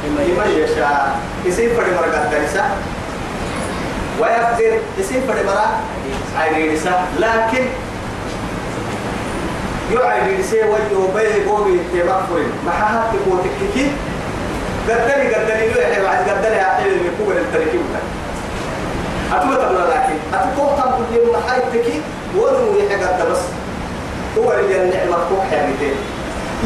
لمن 0.04 0.50
يشاء. 0.58 1.20
يصير 1.46 1.76
فرد 1.76 1.94
مرقات 1.94 2.28
درسة 2.32 2.64
ويقدر 4.20 4.80
يصير 4.98 5.22
فرد 5.28 5.46
مرقات 5.46 5.70
عيني 6.40 6.76
لكن 7.20 7.66
يعيد 10.02 10.40
لسي 10.40 10.64
وجهه 10.64 11.12
بيه 11.16 11.50
قومي 11.50 11.80
تبقفر 11.94 12.46
ما 12.66 12.72
حهات 12.72 13.04
تقوتك 13.14 13.52
كي 13.74 13.92
قدري 14.90 15.36
قدري 15.36 15.74
لو 15.74 15.82
يحيى 15.82 16.04
بعد 16.04 16.30
قدري 16.30 16.56
يحيى 16.58 16.86
اللي 16.88 17.06
يقول 17.06 17.38
التركيب 17.38 17.82
أتوبة 19.34 19.56
تقول 19.56 19.90
لكن 19.92 20.18
أتوبة 20.34 20.82
تقول 20.82 21.06
لي 21.12 21.32
ما 21.32 21.40
حيتك 21.52 21.94
ولو 22.38 22.80
يحيى 22.80 23.06
قد 23.06 23.32
بس. 23.32 23.40
هو 24.38 24.54
اللي 24.54 24.84
النعمة 24.84 25.18
فوق 25.30 25.44
حياتين 25.50 25.96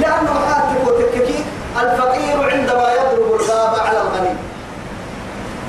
لأنه 0.02 0.34
حات 0.48 0.64
تقوتك 0.78 1.12
كي 1.12 1.44
الفقير 1.82 2.52
عندما 2.52 2.94
يضرب 2.94 3.42
الباب 3.42 3.76
على 3.88 4.02
الغني. 4.02 4.36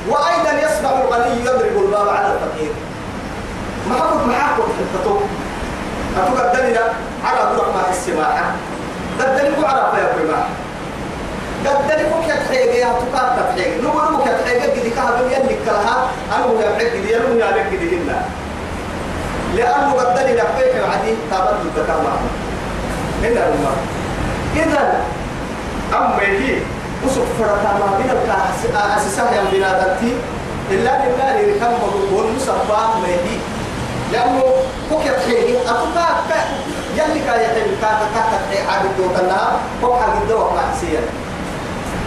وأيضا 0.08 0.52
يسمع 0.66 0.90
الغني 0.90 1.40
يضرب 1.40 1.84
الباب 1.84 2.08
على 2.08 2.26
الفقير. 2.34 2.72
ما 3.88 3.94
حكت 3.94 4.26
ما 4.26 4.34
حكت 4.34 4.62
حتى 4.94 5.10
أتقدرنا 6.18 6.92
على 7.24 7.40
ما 7.74 7.90
السماحة 7.90 8.52
قدركم 9.20 9.64
على 9.64 9.82
فيا 9.94 10.24
ما 10.24 10.42
قدركم 11.66 12.20
كتحيق 12.28 12.74
يا 12.74 12.86
تقات 12.86 13.56
تحيق 13.56 13.84
نقول 13.84 14.22
كتحيق 14.24 14.62
قد 14.62 14.92
كهب 14.96 15.26
يلي 15.26 15.56
كلها. 15.64 16.10
أنا 16.36 16.46
دي 17.02 17.16
أنا 17.16 17.24
ويا 17.26 17.50
بعد 17.50 17.70
دي 17.80 17.96
هنا 17.96 18.22
لأنه 19.56 19.92
قدرنا 19.92 20.44
فيك 20.56 20.74
عدي 20.92 21.14
تابت 21.30 21.56
الذكر 21.64 22.02
معه. 22.04 22.20
هنا 23.22 23.48
الماء 23.48 23.76
إذا 24.56 25.02
أما 25.94 26.20
هي 26.22 26.58
وسوف 27.06 27.26
فرطا 27.38 27.72
ما 27.78 27.98
بين 27.98 28.10
الأساسة 28.10 29.34
يا 29.34 29.42
بنادتي 29.52 30.12
إلا 30.70 30.90
لله 31.06 31.34
يركب 31.40 31.72
والمصفى 32.12 32.72
ما 32.72 33.06
هي 33.06 33.38
لأنه 34.12 34.42
كوكي 34.90 35.08
تحيني 35.10 35.56
أتوقع 35.62 36.08
يلي 36.98 37.20
كا 37.26 37.34
يحيي 37.44 37.76
كا 37.80 37.90
كا 38.14 38.22
تحيي 38.32 38.66
عابد 38.68 38.90
دوتنا 38.98 39.40
هو 39.84 39.96
حق 40.00 40.16
الدواء 40.22 40.52
مع 40.56 40.74
سيان 40.80 41.06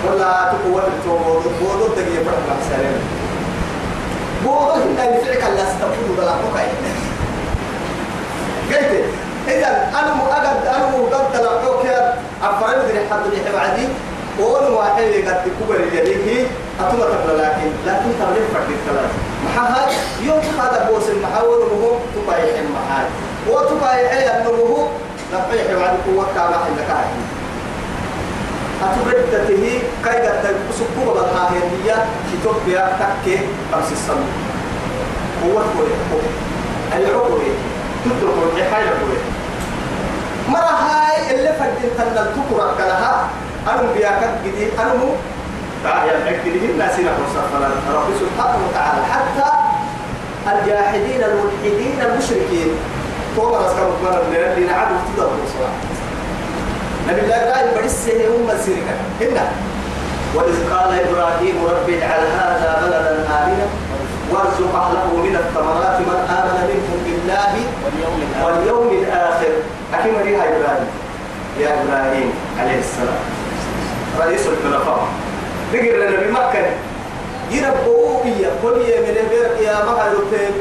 ولا 0.08 0.51
تقوى 0.51 0.82
التوبود 0.88 1.43
بودو 1.62 1.88
تجي 1.95 2.17
فرق 2.25 2.41
مع 2.49 2.56
سيان 2.69 2.99
بودو 4.43 4.71
هنا 4.71 5.06
يفعك 5.15 5.43
الله 5.49 5.63
استفيد 5.63 6.08
بلا 6.17 6.34
كوكاي 6.41 6.67
قلت 8.71 9.06
إذا 9.47 9.89
أنا 9.99 10.13
مؤقد 10.13 10.65
أنا 10.75 10.86
مؤقد 10.97 11.32
تلقوك 11.34 11.86
أفرد 12.43 12.77
من 12.77 13.08
حد 13.12 13.25
اللي 13.25 13.51
بعدي. 13.58 13.88
قول 14.39 14.73
واحد 14.73 15.01
قد 15.27 15.38
تكبر 15.45 15.80
يديه 15.93 16.45
أتوما 16.80 17.06
تقول 17.06 17.39
لكن 17.39 17.69
لكن 17.86 18.10
تغلب 18.19 18.45
فرد 18.54 18.69
الثلاث 18.71 19.12
محاها 19.45 19.89
يوم 20.21 20.39
هذا 20.60 20.89
بوس 20.91 21.10
المحاور 21.10 21.58
وهو 21.60 21.95
تبايح 22.15 22.60
المحال 22.60 23.06
وتبايح 23.49 24.12
أنه 24.36 24.81
نبيح 25.34 25.65
بعد 25.80 25.98
قوة 26.08 26.26
عندك 26.39 26.89
عادي 26.89 27.22
أتبدته 28.84 29.80
كي 30.04 30.28
قد 30.28 30.56
تسبوه 30.70 31.13
بالحاهية 31.13 32.06
إثيوبيا 32.34 32.98
تكي 33.00 33.39
خمس 33.72 33.91
السنة 33.91 34.26
قوة 35.44 35.62
قوة. 36.12 36.22
العقوة 36.98 37.41
تدرك 38.06 38.54
الحاجة 38.58 38.89
قوة 38.89 39.17
مرة 40.50 40.76
هاي 40.86 41.36
اللي 41.36 41.54
فدين 41.54 41.89
تنال 41.98 42.28
تكرك 42.36 42.80
لها 42.80 43.28
أنا 43.67 43.91
بياكت 43.94 44.30
جديد 44.46 44.70
أنا 44.80 44.94
مو؟ 44.94 45.10
تعالى 45.84 46.12
الحكي 46.17 46.50
الناس 46.72 47.00
نقول 47.00 47.96
رب 47.96 48.08
سبحانه 48.20 48.60
وتعالى 48.70 49.06
حتى 49.06 49.52
الجاحدين 50.48 51.24
الملحدين 51.24 52.02
المشركين. 52.02 52.72
فوق 53.36 53.62
راسك 53.62 53.78
مكمل 53.78 54.36
اللي 54.36 54.67
نعبد 54.67 54.98
تدور 55.15 55.32
الصلاة 55.46 55.76
نبي 57.08 57.22
الله 57.22 57.36
قال 57.36 57.65
برسه 57.76 58.28
هم 58.28 58.50
السرقة 58.52 58.96
هنا 59.22 59.46
وإذ 60.36 60.56
قال 60.74 61.00
إبراهيم 61.00 61.56
رب 61.65 61.89
اجعل 61.89 62.24
هذا 62.39 62.82
بلدا 62.82 63.12
آمنا 63.44 63.67
وارزق 64.32 64.76
أهله 64.76 65.15
من 65.26 65.36
الثمرات 65.36 66.00
من 66.00 66.20
آمن 66.38 66.60
منهم 66.70 67.00
بالله 67.06 67.54
واليوم, 68.44 68.89
الآخر. 69.04 69.52
أكيد 69.94 70.13
مريها 70.13 70.44
إبراهيم. 70.44 70.88
يا 71.60 71.70
إبراهيم 71.84 72.30
عليه 72.60 72.80
السلام. 72.80 73.22
رئيس 74.20 74.41
الخلفاء. 74.48 75.08
ذكر 75.74 75.96
لنا 75.98 76.17
بمكة 76.20 76.65
يربوا 77.52 78.24
بيا 78.24 78.50
كل 78.63 78.82
يمين 78.82 79.17
بيرك 79.30 79.58
يا 79.62 79.86
مهر 79.86 80.13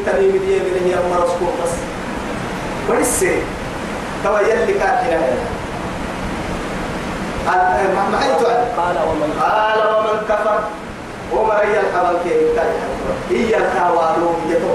تنيم 0.06 0.32
دي 0.32 0.58
من 0.58 0.82
هي 0.84 0.96
مرسكو 1.10 1.44
بس. 1.62 1.74
ولسه 2.90 3.42
توا 4.24 4.40
يلي 4.40 4.72
كان 4.72 4.98
هنا. 5.06 5.36
ما 8.10 8.18
حيث 8.18 8.42
قال 8.76 8.96
ومن 9.08 9.30
قال 9.40 9.78
ومن 9.94 10.16
كفر. 10.28 10.58
وما 11.32 11.54
هي 11.60 11.80
الحبل 11.80 12.16
كي 12.24 12.34
هي 13.30 13.56
الكوارو 13.56 14.30
يتو 14.48 14.74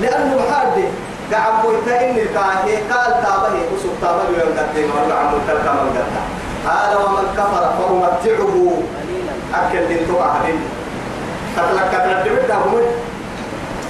لأنه 0.00 0.36
محاد 0.36 0.76
قاعد 1.32 1.62
بويتا 1.62 2.10
إن 2.10 2.16
الكاهي 2.18 2.76
قال 2.76 3.10
تابه 3.22 3.56
وسوق 3.74 3.94
تابه 4.02 4.24
يوم 4.40 4.52
قدين 4.58 4.90
ولا 4.90 5.14
عمو 5.14 5.36
تلك 5.48 5.66
من 5.78 5.88
قدين 5.96 6.24
قال 6.66 6.92
ومن 6.96 7.26
كفر 7.36 7.64
فأمتعه. 7.78 8.82
أكل 9.54 10.06
تقع 10.08 10.26
هدين 10.26 10.60
تتلك 11.56 11.90
تتلك 11.92 12.24
تتلك 12.24 12.84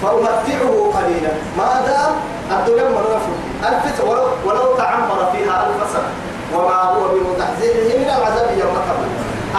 فأمتعه 0.04 0.92
قليلا. 0.96 1.32
ما 1.58 1.82
دام 1.86 2.12
الدنيا 2.50 2.88
منافق 2.88 3.36
ألف 3.68 4.00
ولو, 4.04 4.26
ولو 4.44 4.76
تعمر 4.76 5.30
فيها 5.32 5.66
ألف 5.66 5.90
سنة. 5.92 6.10
وما 6.54 6.82
هو 6.94 7.08
بمتحزنه 7.08 7.88
من 7.98 8.10
العذاب 8.16 8.50
يوم 8.58 8.76
قبل 8.88 9.08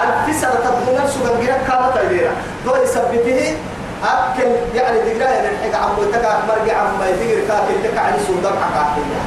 ألف 0.04 0.42
سنة 0.42 0.52
تبدو 0.66 1.04
نفسه 1.04 1.20
من 1.24 1.34
غير 1.40 1.56
كامة 1.68 1.92
تيدينا 1.92 2.32
دو 2.66 2.76
يثبته 2.76 3.58
أكل 4.04 4.52
يعني 4.76 4.98
ذكرى 5.00 5.24
يعني 5.24 5.48
الحق 5.48 5.82
عمو 5.84 6.04
تكا 6.14 6.44
مرجع 6.48 6.78
عمو 6.78 7.04
يذكر 7.04 7.48
كاكل 7.48 7.84
لك 7.84 7.98
عن 7.98 8.14
سودان 8.28 8.54
حقاقية 8.64 9.22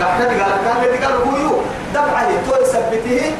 تحتاج 0.00 0.40
قال 0.40 0.52
كان 0.64 1.04
قال 1.04 1.14
هو 1.28 1.56
دفعه 1.94 2.30
تو 2.46 2.62
يثبته 2.62 3.32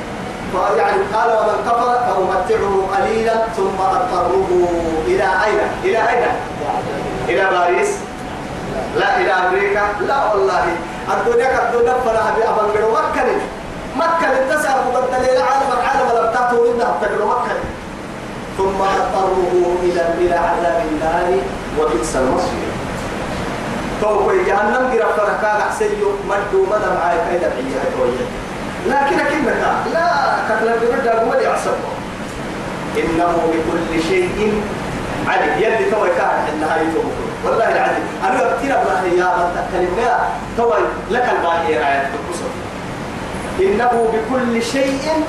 يعني 0.55 1.03
قال 1.15 1.31
ومن 1.31 1.59
كفر 1.67 1.89
فأمتعه 2.07 2.75
قليلا 2.95 3.35
ثم 3.57 3.81
أضطره 3.81 4.69
إلى 5.07 5.23
أين؟ 5.45 5.61
إلى 5.85 5.99
أين؟ 5.99 6.25
إلى 7.29 7.51
باريس. 7.51 7.89
لا 8.97 9.21
إلى 9.21 9.33
أمريكا. 9.33 9.83
لا 10.09 10.33
والله. 10.33 10.65
الدنيا 11.11 11.49
كالدنيا 11.57 11.95
فلا 12.05 12.29
أبي 12.29 12.43
أبنجر 12.49 12.91
مكة 12.91 13.27
مكة 13.97 14.33
التسع 14.39 14.71
مبدل 14.89 15.23
إلى 15.31 15.43
عالم 15.43 15.71
العالم 15.73 16.09
لم 16.19 16.33
تأتوا 16.35 16.65
إلا 16.67 16.85
أبتجر 16.91 17.25
مكة 17.27 17.55
ثم 18.59 18.81
أضطره 18.83 19.77
إلى 19.83 20.03
إلى 20.19 20.35
عذاب 20.35 20.83
النار 20.91 21.39
وبئس 21.81 22.17
المصير. 22.17 22.71
فوق 24.03 24.33
جهنم 24.47 24.91
جرى 24.93 25.09
فرقا 25.17 25.59
أحسيو 25.59 26.09
مدو 26.29 26.67
مدى 26.71 26.91
معاي 26.99 27.19
كيدا 27.31 27.49
بيها 27.49 27.85
لكن 28.87 29.17
كلمة 29.17 29.53
لا؟ 29.93 30.05
الدرجة 30.75 31.23
هو 31.23 31.33
اللي 31.33 31.45
يعصبه 31.45 31.91
إنه 32.97 33.37
بكل 33.53 34.03
شيء 34.09 34.63
علي 35.29 35.65
يلي 35.65 35.91
توي 35.91 36.09
كان 36.09 36.45
إنها 36.55 36.77
يتوب. 36.77 37.13
والله 37.45 37.69
العظيم. 37.69 38.05
أنا 38.25 38.57
كثير 38.57 38.71
الله 38.83 39.25
يا 39.25 39.25
رب 39.25 39.57
كلمة 39.73 40.19
توي 40.57 40.81
لك 41.11 41.29
الباقي 41.39 41.75
راية 41.75 42.11
القصر 42.15 42.51
إنه 43.61 44.13
بكل 44.13 44.63
شيء 44.63 45.25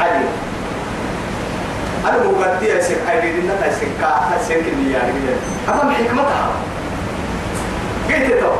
عليم. 0.00 0.28
أنا 2.04 2.16
مقدي 2.16 2.66
يا 2.66 2.80
سيك 2.82 2.98
هاي 3.08 3.20
دي 3.32 3.48
نتا 3.48 3.72
سيك 3.80 3.88
كا 4.00 4.38
سيك 4.48 4.64
اللي 4.72 4.92
يعني 4.92 5.12
أما 5.68 5.92
حكمتها. 5.92 6.50
قلت 8.08 8.40
تو 8.40 8.52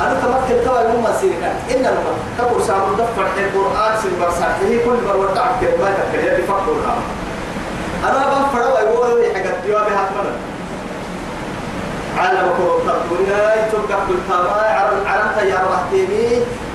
أنا 0.00 0.14
تمكن 0.20 0.64
توا 0.64 0.80
يوم 0.80 1.02
ما 1.04 1.12
سيرك 1.20 1.52
إن 1.70 1.82
لما 1.82 2.12
تقول 2.38 2.62
سامر 2.62 2.92
دفع 2.98 3.22
القرآن 3.38 3.92
سير 4.02 4.10
برسات 4.20 4.54
هي 4.62 4.78
كل 4.78 4.96
مرة 5.08 5.16
وتعب 5.30 5.50
كلمات 5.60 5.96
كلمات 6.12 6.40
بفكرها 6.40 6.96
أنا 8.04 8.26
بفرق 8.28 8.74
ويقول 8.74 9.20
لي 9.20 9.34
حاجة. 9.34 9.50
ديوا 9.66 9.80
بها 9.80 10.08
تمنى 10.10 10.34
عالم 12.18 12.48
كورة 12.56 12.94
الدنيا 13.04 13.54
يتوقع 13.66 13.98
كل 14.08 14.14
تما 14.28 14.62
عرم 14.62 15.06
عرم 15.06 15.28
تيار 15.40 15.64
بحتيمي 15.72 16.26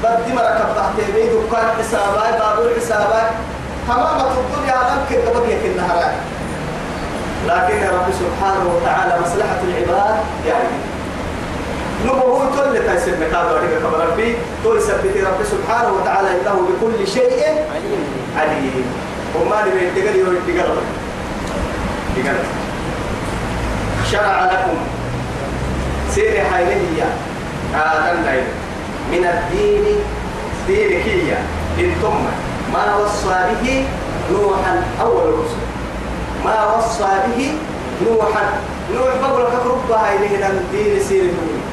بدي 0.04 0.34
مركب 0.34 0.70
بحتيمي 0.78 1.24
دكان 1.30 1.68
حسابات 1.80 2.34
بابور 2.42 2.72
حسابات 2.80 3.30
تمام 3.88 4.20
الدنيا 4.20 4.74
عالم 4.74 5.02
كده 5.10 5.32
بقي 5.40 5.56
كلها 5.64 6.16
لكن 7.48 7.88
رب 7.96 8.08
سبحانه 8.20 8.76
وتعالى 8.76 9.22
مصلحة 9.22 9.60
العباد 9.64 10.16
يعني. 10.48 10.89
نبو 12.06 12.18
هو 12.18 12.40
كل 12.40 12.80
تيسر 12.88 13.12
مكان 13.22 13.46
وريك 13.46 13.74
كما 13.84 14.04
ربي. 14.04 14.36
تو 14.64 14.76
يثبت 14.76 15.16
رب 15.18 15.40
سبحانه 15.44 15.92
وتعالى 15.94 16.30
إنه 16.32 16.56
بكل 16.70 17.08
شيء 17.08 17.66
عليم. 18.38 18.86
وما 19.36 19.56
لم 19.66 19.78
يتقل 19.78 20.16
يتقل. 20.16 20.78
يتقل. 22.18 22.46
شرع 24.12 24.46
لكم. 24.46 24.78
سير 26.16 26.44
حيلية 26.54 27.10
آدم 27.76 28.24
دايما 28.26 28.54
من 29.12 29.24
الدين 29.26 29.86
دين 30.68 31.04
كيا 31.04 31.40
ثم. 32.02 32.24
ما 32.74 32.96
وصى 32.96 33.40
به 33.62 33.86
نوحا 34.32 34.84
أول 35.02 35.24
الرسل 35.34 35.64
ما 36.46 36.76
وصى 36.76 37.12
به 37.28 37.52
نوحا. 38.06 38.46
نوح 38.94 39.14
بقول 39.22 39.44
لك 39.44 39.54
ربها 39.66 40.16
إليه 40.16 40.48
الدين 40.48 41.04
سير 41.04 41.24
نوح 41.24 41.69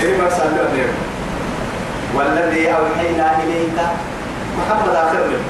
كلمة 0.00 0.28
صلى 0.30 0.60
عليه 0.70 0.92
والذي 2.16 2.68
أوحينا 2.68 3.26
إليك 3.42 3.78
محمد 4.58 4.94
آخر 4.94 5.18
من 5.28 5.40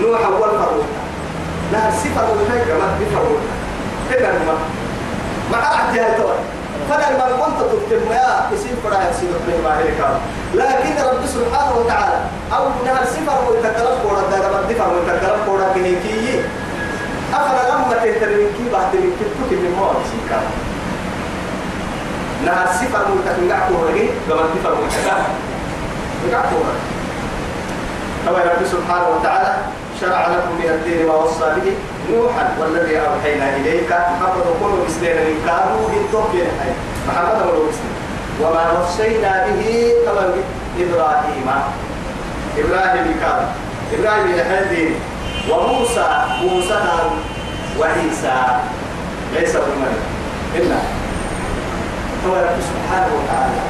نوح 0.00 0.20
أول 0.26 0.50
فروتا 0.58 0.98
لا 1.72 1.90
صفة 1.90 2.22
وهي 2.32 2.60
كما 2.64 2.86
بفروتا 3.00 3.52
إذا 4.10 4.32
ما 4.46 4.54
ما 5.52 5.58
قرأت 5.58 5.94
جاي 5.94 6.14
توي 6.16 6.38
فلا 6.90 7.10
ما 7.18 7.26
كنت 7.44 7.58
تكتب. 7.60 8.10
يا 8.10 8.46
يصير 8.52 8.74
فرا 8.84 8.98
يصير 9.10 9.32
في 9.46 9.62
ما 9.64 9.78
هيك 9.78 10.00
لكن 10.54 10.94
رب 11.08 11.26
سبحانه 11.26 11.72
وتعالى 11.78 12.18
أو 12.56 12.64
نهر 12.86 13.04
صفة 13.04 13.48
ويتكلم 13.50 13.94
قولا 14.04 14.22
ده 14.30 14.48
ما 14.52 14.62
دفع 14.70 14.86
ويتكلم 14.86 15.38
قولا 15.46 15.64
كنيكي 15.74 16.40
أفلا 17.34 17.68
لما 17.70 17.94
تهتريكي 17.94 18.64
بعد 18.72 18.92
من 18.94 19.12
كتبك 19.20 19.52
من 19.62 19.74
موت 19.80 19.96
سيكا 20.10 20.40
نهر 22.46 22.66
صفة 22.66 22.98
ويتكلم 23.10 23.52
قولا 23.68 23.90
لما 24.28 24.42
دفع 24.54 24.70
ويتكلم 24.70 26.42
قولا 26.52 26.74
كما 28.26 28.38
رب 28.38 28.66
سبحانه 28.66 29.08
وتعالى 29.08 29.54
شرع 30.00 30.26
لكم 30.26 30.54
من 30.58 30.68
الدين 30.70 31.06
ما 31.06 31.14
وصى 31.14 31.44
به 31.56 31.72
نوحا 32.12 32.54
والذي 32.60 32.98
اوحينا 32.98 33.56
اليك 33.56 33.90
محمد 33.92 34.44
كل 34.62 34.72
مسلمين 34.88 35.16
من 35.16 35.42
كانوا 35.46 35.88
بالتوفيق 35.90 36.46
محمد 37.08 37.42
هو 37.42 37.62
مسلم 37.68 37.92
وما 38.40 38.64
وصينا 38.80 39.46
به 39.46 39.92
كما 40.06 40.34
إبراهيم 40.78 41.46
إبراهيم 42.58 43.14
كان 43.20 43.46
إبراهيم 43.98 44.34
الحدين 44.34 44.94
وموسى 45.50 46.06
موسى 46.42 46.80
وعيسى 47.80 48.36
ليس 49.34 49.52
بن 49.56 49.72
مريم 49.80 50.04
الا 50.56 50.76
هو 52.28 52.34
رب 52.34 52.58
سبحانه 52.70 53.10
وتعالى. 53.18 53.60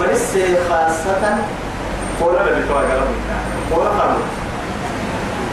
بس 0.00 0.32
خاصة 0.68 1.36
قولا 2.20 2.42
بتوع 2.42 2.80
قلبنا 2.80 3.38
قولا 3.72 3.88
قلبنا 3.88 4.26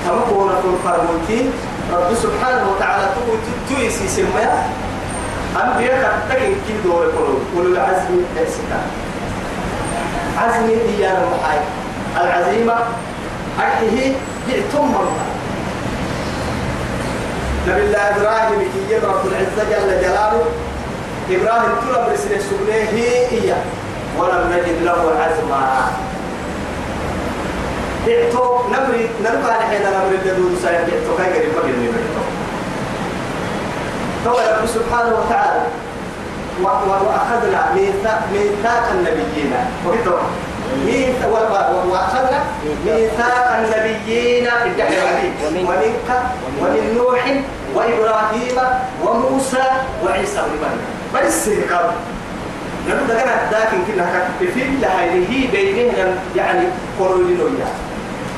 كما 0.06 0.22
قولا 0.32 0.56
فرموتين 0.84 1.52
رب 1.94 2.14
سبحانه 2.16 2.64
وتعالى 2.72 3.06
تقول 3.16 3.38
تيسي 3.70 4.08
سميا 4.08 4.64
أنبياء 5.64 6.20
كتاكين 6.30 6.56
كي 6.68 6.74
دور 6.84 7.12
كلو 7.12 7.40
أولو 7.56 7.74
العزم 7.74 8.24
الستة 8.38 8.80
عزم 10.38 10.70
إيانا 10.70 11.20
محاي. 11.20 11.60
العزيمة 12.24 12.76
أحيه 13.60 14.12
يعتم 14.50 14.88
الله. 15.02 15.28
نبي 17.68 17.82
الله 17.82 18.00
إبراهيم 18.00 18.60
كي 18.74 18.96
رب 18.96 19.24
العزة 19.26 19.64
جل 19.70 20.02
جلاله. 20.02 20.46
إبراهيم 21.32 21.74
طلب 21.82 22.04
رسل 22.14 22.42
سبنيه 22.42 22.84
هي 23.32 23.56
ولم 24.18 24.44
نجد 24.54 24.84
له 24.84 25.02
عزما. 25.20 25.92
بيعتو 28.06 28.60
نمري 28.72 29.10
نرقى 29.24 29.54
نحن 29.60 29.74
نمري 29.84 30.16
الدودو 30.16 30.56
سايا 30.64 30.82
بيعتو 30.86 31.18
كاي 31.18 31.30
قريب 31.34 31.52
ما 31.56 31.62
بيني 31.62 31.88
بيعتو 31.88 32.24
تو 34.24 34.32
رب 34.32 34.66
سبحانه 34.66 35.12
وتعالى. 35.20 35.64
وأخذنا 36.64 37.62
ميثاق 37.76 38.22
ميثاق 38.34 38.86
النبيين. 38.92 39.54
وكتب 39.88 40.20
وأخذنا 41.92 42.40
ميثاق 42.86 43.48
النبيين. 43.58 44.48
ومنك 45.68 46.10
ومن 46.62 46.84
نوح 46.98 47.24
وإبراهيم 47.76 48.58
وموسى 49.04 49.66
وعيسى 50.04 50.42
بن 50.42 50.58
مريم. 50.62 50.97
بس 51.16 51.50
كم 51.50 51.88
نحن 52.88 53.08
دعنا 53.08 53.50
لكن 53.52 53.78
كنا 53.88 54.06
في 54.40 54.62
الله 54.64 55.00
هي 55.30 55.48
بينهم 55.52 56.16
يعني 56.36 56.66
قرولين 57.00 57.40
وياه 57.42 57.74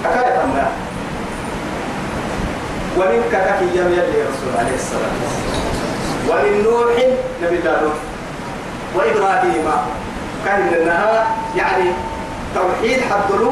أكاد 0.06 0.34
تمام 0.42 0.72
ومنك 2.98 3.32
كك 3.32 3.62
يم 3.76 3.88
يلي 3.88 4.22
رسول 4.30 4.52
عليه 4.60 4.76
الصلاة 4.76 5.14
والسلام. 5.22 5.60
ومن 6.30 6.64
نوح 6.64 6.96
نبي 7.44 7.56
الله 7.60 7.82
نوح. 7.82 7.94
وإبراهيم. 8.96 9.66
كان 10.46 10.70
لأنها 10.72 11.28
يعني 11.56 11.90
توحيد 12.56 13.00
حبدلو 13.12 13.52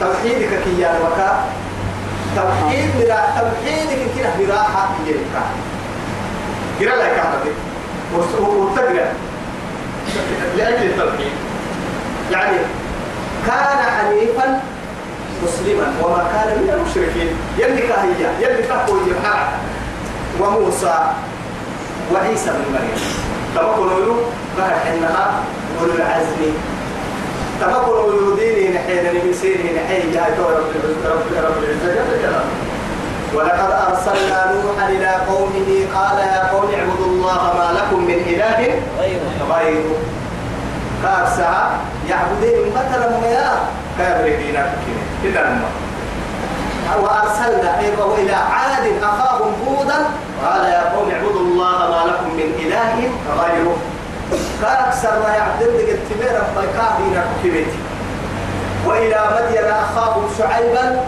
توحيدك 0.00 0.48
كي 0.64 0.80
يا 0.80 0.92
مكا 1.04 1.44
توحيد 2.36 2.90
مرا 2.96 3.20
توحيدك 3.40 3.98
كنا 4.14 4.30
براحة 4.38 4.88
يلك 5.06 5.26
كنا 6.78 6.90
لا 6.90 7.08
كهربي 7.16 7.50
وتقرأ 8.14 9.12
لأجل 10.56 10.86
التوحيد. 10.86 11.32
يعني 12.32 12.56
كان 13.46 13.78
حنيفا 13.96 14.60
مسلما 15.44 15.92
وما 16.02 16.22
كان 16.32 16.48
من 16.62 16.70
المشركين. 16.70 17.28
يلي 17.58 17.82
كهيا 17.88 18.30
يلي 18.40 18.62
كهو 18.62 18.96
يحرك 18.96 19.48
وموسى 20.40 20.98
وعيسى 22.12 22.50
بن 22.50 22.64
مريم. 22.72 23.00
تمكن 23.54 24.02
يلو 24.02 24.16
بها 24.58 24.78
حنها 24.84 25.42
أولو 25.80 25.92
العزم. 25.92 26.40
تمكن 27.60 27.92
يلو 28.16 28.34
ديني 28.36 28.68
نحين 28.68 29.04
من 29.14 29.32
سيره 29.40 29.64
نحين 29.78 30.12
جاء 30.12 30.28
رب 30.38 30.70
رب 31.04 31.22
رب 31.44 31.58
العزة. 31.62 31.94
جل 31.94 32.22
جلاله 32.22 32.65
ولقد 33.36 33.70
أرسلنا 33.88 34.52
نوحا 34.52 34.88
إلى 34.88 35.08
قومه 35.28 35.68
قال 35.94 36.18
يا 36.18 36.50
قوم 36.52 36.70
اعبدوا 36.78 37.06
الله 37.06 37.42
ما 37.58 37.78
لكم 37.78 38.04
من 38.04 38.14
إله 38.14 38.58
غيره. 39.50 39.96
كارسها 41.02 41.70
يعبدين 42.08 42.72
مثلا 42.72 43.08
ما 43.10 43.58
كابرين 43.98 44.56
كده 45.24 45.40
لما 45.42 45.68
وأرسلنا 47.02 47.80
إلى 48.18 48.32
عاد 48.34 49.02
أخاهم 49.02 49.52
هودا 49.66 49.98
قال 50.44 50.64
يا 50.64 50.92
قوم 50.96 51.10
اعبدوا 51.10 51.40
الله 51.40 51.78
ما 51.78 52.10
لكم 52.10 52.34
من 52.36 52.48
إله 52.58 53.10
غيره. 53.42 53.76
كان 54.62 54.84
أكثر 54.86 55.10
ما 55.22 55.34
يعبدون 55.34 55.74
التمير 55.74 56.42
فيكابين 56.54 57.22
كبيتي 57.44 57.78
وإلى 58.86 59.20
مدين 59.34 59.64
أخاهم 59.64 60.28
شعيبا 60.38 61.00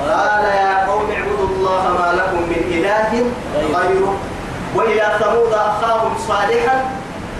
قال 0.00 0.44
يا 0.44 0.86
قوم 0.86 1.10
اعبدوا 1.10 1.41
الله 1.62 1.84
ما 1.98 2.08
لكم 2.18 2.42
من 2.52 2.62
إله 2.76 3.10
غيره. 3.78 4.14
وإلى 4.76 5.06
ثمود 5.20 5.52
أخاهم 5.52 6.12
صالحا 6.28 6.76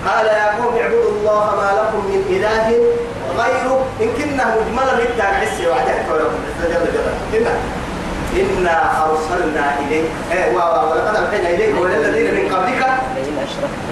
قال 0.07 0.27
يا 0.27 0.47
قوم 0.59 0.77
اعبدوا 0.77 1.11
الله 1.11 1.45
ما 1.61 1.69
لكم 1.79 2.01
من 2.13 2.21
إله 2.31 2.67
غيره. 3.43 3.79
إن 4.03 4.09
كنا 4.19 4.45
مجملا 4.55 4.95
لتا 5.03 5.23
عسي 5.23 5.67
وعدك 5.67 6.07
جل 6.63 6.87
جلاله. 6.95 7.57
إنا 8.33 8.75
أرسلنا 9.05 9.65
إليك. 9.83 10.07
إيه 10.33 10.55
ولقد 10.55 11.17
أوحينا 11.17 11.49
إليك. 11.49 11.75
وللذين 11.81 12.29
من 12.35 12.55
قبلك 12.55 12.83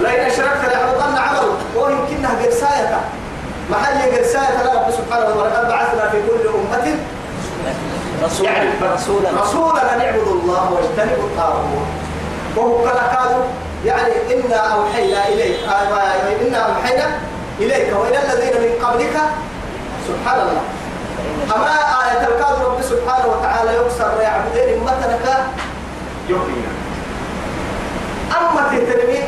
لئن 0.01 0.21
أشركت 0.31 0.63
ليحبطن 0.71 1.17
عملك. 1.17 1.59
وإن 1.75 1.97
كنا 2.09 2.29
قرساية 2.39 2.99
محل 3.71 3.99
قرساية 4.15 4.63
لا 4.63 4.73
رب 4.75 4.91
سبحانه 4.91 5.35
ولقد 5.35 5.67
بعثنا 5.67 6.09
في 6.09 6.17
كل 6.27 6.43
أمة 6.47 6.95
رسولا. 8.23 8.49
يعني 8.51 8.69
رسولا. 8.93 9.29
رسولا 9.41 9.95
أن 9.95 10.01
اعبدوا 10.01 10.33
الله 10.33 10.71
واجتنبوا 10.73 11.23
الطاغوت. 11.23 11.65
وهو 12.55 12.83
كلا 12.83 13.15
قالوا 13.15 13.43
يعني 13.85 14.13
إنا 14.33 14.55
أوحينا 14.55 15.27
إليك. 15.27 15.59
آه، 15.63 16.47
إنا 16.47 16.57
أوحينا 16.57 17.07
إليك. 17.59 17.95
وإلى 17.95 18.17
الذين 18.33 18.61
من 18.61 18.85
قبلك. 18.85 19.17
سبحان 20.07 20.39
الله 20.41 20.61
أما 21.55 21.73
آية 22.03 22.27
الكاد 22.27 22.55
رب 22.65 22.81
سبحانه 22.81 23.27
وتعالى 23.27 23.71
يكسر 23.75 24.21
يعبدين 24.21 24.83
مثلك 24.83 25.25
يحيينا 26.29 26.71
أما 28.37 28.61
تهتمي 28.71 29.19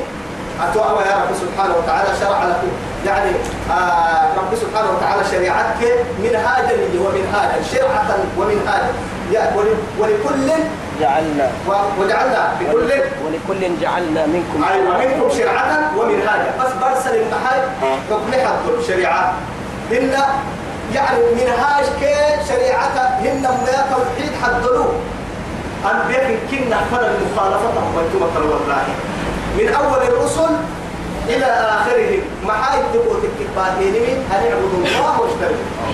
أتوأوا 0.62 1.02
يا 1.02 1.16
رب 1.16 1.36
سبحانه 1.41 1.76
وتعالى 1.78 2.10
شرع 2.20 2.44
لكم. 2.44 2.72
يعني 3.06 3.32
آه 3.72 4.28
رب 4.38 4.56
سبحانه 4.56 4.91
وتعالى 4.91 5.24
شريعتك 5.32 6.06
منهاجا 6.24 6.76
ومنهاجا 6.99 7.64
شرعة 7.74 8.18
ومنهاجا. 8.38 8.93
ولكل 9.99 10.49
جعلنا. 10.99 11.51
وجعلنا 11.99 12.51
لكل 12.62 12.91
ولكل 13.26 13.80
جعلنا 13.82 14.26
منكم 14.26 14.64
أيوة 14.72 14.97
منكم 14.97 15.38
شرعة 15.38 15.91
ومنهاجا. 15.97 16.51
بس 16.60 16.72
برسل 16.82 17.16
المحل 17.16 17.62
حكم 18.10 18.32
حد 18.32 18.84
شريعة. 18.88 19.34
هن 19.91 20.14
يعني 20.93 21.20
منهاج 21.36 21.86
كي 21.99 22.16
شريعة 22.47 23.18
هن 23.22 23.41
ما 23.41 23.86
توحيد 23.95 24.32
حدلوه 24.43 24.93
أنبياء 25.91 26.38
كنا 26.51 26.78
فر 26.91 27.06
المخالفة 27.06 27.68
وأنتم 27.95 28.22
والله. 28.51 28.84
من 29.58 29.74
أول 29.74 30.08
الرسل 30.08 30.49
إلى 31.30 31.45
آخرهم 31.45 32.20
محايد 32.45 32.84
تقول 32.93 33.18
تكباتين 33.22 33.93
هنعبد 34.32 34.74
الله 34.74 35.22
واجتنبوا 35.22 35.93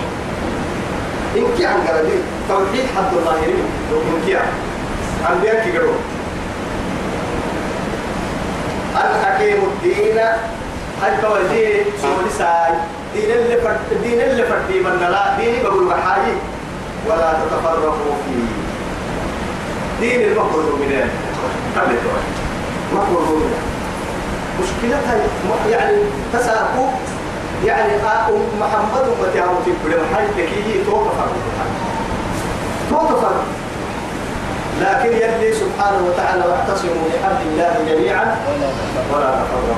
إن 1.36 1.44
كان 1.58 1.74
قردي 1.88 2.18
توحيد 2.48 2.84
حد 2.96 3.12
الله 3.18 3.36
يريد 3.42 3.64
إن 3.92 4.22
كان 4.32 4.46
أنبياء 5.32 5.68
كبروا 5.68 5.94
الحكيم 8.96 9.56
الدين 9.64 10.18
هل 11.02 11.12
توجيه 11.22 11.84
سوري 12.02 12.30
ساي 12.38 12.72
دين 13.14 13.30
اللي 13.30 13.56
فرد 13.56 14.02
دين 14.02 14.20
اللي 14.20 14.42
فرد 14.42 14.70
من 14.70 15.08
لا 15.10 15.36
دين 15.38 15.62
بقول 15.62 15.84
محايي 15.84 16.34
ولا 17.08 17.32
تتفرقوا 17.32 18.14
فيه. 18.26 18.50
دين 20.00 20.20
المفروض 20.32 20.64
من 20.80 21.10
قبل 21.76 21.94
من 22.92 23.69
مشكلتها 24.62 25.14
يعني 25.70 25.96
تساقوا 26.32 26.90
يعني 27.64 27.92
محمد 28.60 29.04
أمتي 29.20 29.40
أمتي 29.42 29.72
بلو 29.84 29.98
حي 30.14 30.26
تكيه 30.36 30.84
توقف 30.86 31.14
توقف 32.90 33.24
لكن 34.80 35.12
يلي 35.12 35.52
سبحانه 35.52 36.00
وتعالى 36.08 36.44
واعتصموا 36.48 36.94
بحبل 37.08 37.46
الله 37.52 37.74
جميعا 37.88 38.36
ولا 39.12 39.30
تفرقوا. 39.30 39.74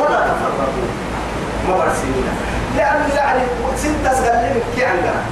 ولا 0.00 0.20
تفرقوا. 0.20 0.88
ما 1.68 1.76
برسلنا 1.76 2.32
لأن 2.76 3.10
يعني 3.16 3.42
ستة 3.76 4.14
سنين 4.14 4.62
كي 4.76 4.84
عندنا 4.84 5.22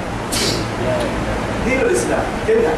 دين 1.64 1.80
الإسلام. 1.80 2.22
كنا 2.46 2.72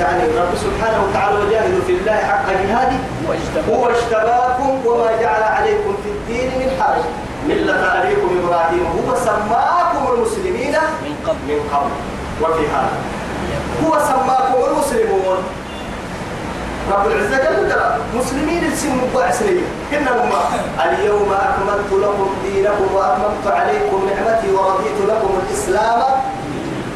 يعني 0.00 0.22
رب 0.22 0.54
سبحانه 0.66 0.98
وتعالى 1.04 1.36
وجاهدوا 1.38 1.82
في 1.86 1.92
الله 1.92 2.16
حق 2.16 2.46
جهاده 2.48 2.98
هو 3.68 3.86
اجتباكم 3.86 4.86
وما 4.86 5.10
جعل 5.20 5.42
عليكم 5.42 5.94
في 6.04 6.10
الدين 6.10 6.48
من 6.58 6.68
حرج. 6.80 7.04
ملة 7.48 7.74
أبيكم 7.74 8.28
إبراهيم 8.44 8.84
هو 8.96 9.14
سماكم 9.14 10.14
المسلمين 10.14 10.72
من 11.04 11.14
قبل. 11.26 11.38
من 11.48 11.60
قبل. 11.72 11.90
وفي 12.42 12.66
هذا. 12.66 12.96
هو 13.84 13.92
سماكم 13.98 14.70
المسلمون. 14.70 15.38
رب 16.92 17.06
العزة 17.06 17.36
جل 17.36 17.68
جلاله 17.68 17.98
مسلمين 18.14 18.64
السن 18.72 19.00
سنين. 19.30 19.64
كنا 19.90 20.10
اليوم 20.84 21.32
أكملت 21.32 21.92
لكم 21.92 22.28
دينكم 22.44 22.94
وأتممت 22.94 23.46
عليكم 23.46 24.08
نعمتي 24.08 24.52
ورضيت 24.52 24.98
لكم 25.08 25.30
الإسلام 25.42 26.02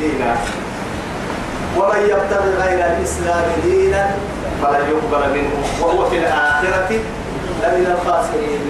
دينا. 0.00 0.36
ومن 1.78 2.00
يبتغي 2.00 2.50
غير 2.62 2.80
الإسلام 2.86 3.44
دينا 3.64 4.10
فلن 4.62 4.84
يقبل 4.90 5.22
منه 5.34 5.54
وهو 5.80 6.10
في 6.10 6.18
الآخرة 6.18 6.90
لمن 7.62 7.86
الخاسرين. 7.94 8.60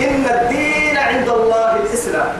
إن 0.00 0.24
الدين 0.38 0.96
عند 0.96 1.28
الله 1.28 1.76
الإسلام. 1.76 2.32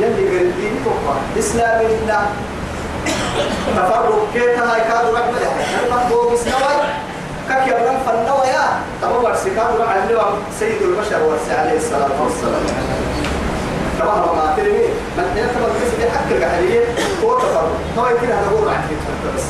يلي 0.00 0.28
غير 0.28 0.40
الدين 0.40 0.84
توقع 0.84 1.16
إسلام 1.38 1.80
الله 1.86 2.26
تفرق 3.76 4.26
كيف 4.34 4.62
هاي 4.62 4.80
كادوا 4.80 5.18
رحمة 5.18 5.38
المحبوب 5.86 6.32
إسلام 6.32 6.80
كك 7.48 7.66
يبلغ 7.66 7.96
فالنوى 8.06 8.46
يا 8.46 8.66
تمام 9.02 9.26
على 9.26 10.04
سيد 10.58 10.82
البشر 10.82 11.22
ورسي 11.22 11.52
عليه 11.52 11.76
الصلاة 11.76 12.22
والسلام. 12.22 12.64
كما 14.02 14.32
ما 14.32 14.54
ترمي 14.56 14.86
من 15.16 15.36
يعتبر 15.36 15.70
كسب 15.80 16.08
حق 16.14 16.30
الجاهلية 16.30 16.84
هو 17.24 17.38
تفرق 17.38 17.70
هو 17.98 18.04
هذا 18.04 18.48
هو 18.52 18.66
راح 18.68 18.80
بس 19.36 19.42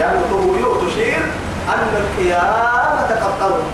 يعني 0.00 0.18
طهورية 0.30 0.88
تشير 0.88 1.22
أن 1.68 1.88
القيامة 1.96 3.00
قد 3.00 3.42
قربت 3.42 3.64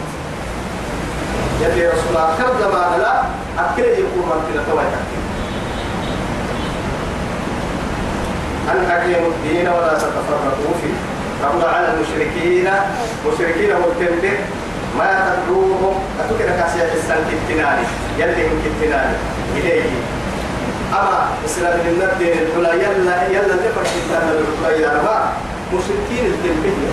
يلي 1.60 1.88
رسول 1.88 2.08
الله 2.08 2.34
كم 2.38 2.58
زمان 2.60 3.00
لا 3.00 3.22
أكل 3.58 3.82
يقول 3.82 4.24
من 4.26 4.50
كده 4.52 4.62
توي 4.70 4.84
أن 8.70 8.90
أقيموا 8.90 9.30
الدين 9.30 9.68
ولا 9.68 9.94
تتفرقوا 9.94 10.74
فيه 10.82 10.94
ربنا 11.46 11.64
على 11.64 11.88
المشركين 11.94 12.70
مشركين 13.26 13.70
والتنبه 13.72 14.38
ما 14.98 15.36
تدعوهم 15.36 15.94
أتوكل 16.20 16.44
كاسية 16.44 16.92
السنة 16.94 17.32
التناني 17.32 17.86
يلي 18.18 18.42
من 18.48 18.62
التناني 18.66 19.16
إليه. 19.56 20.19
أما 20.92 21.28
إسلام 21.46 21.80
الدين 21.80 22.32
الحلا 22.32 22.74
يلا 22.74 23.26
يلا 23.28 23.54
نفر 23.54 23.82
كتاب 23.82 24.22
الحلا 24.40 24.76
يا 24.76 24.88
رب 24.88 25.28
مشركين 25.74 26.26
التنبيه 26.26 26.90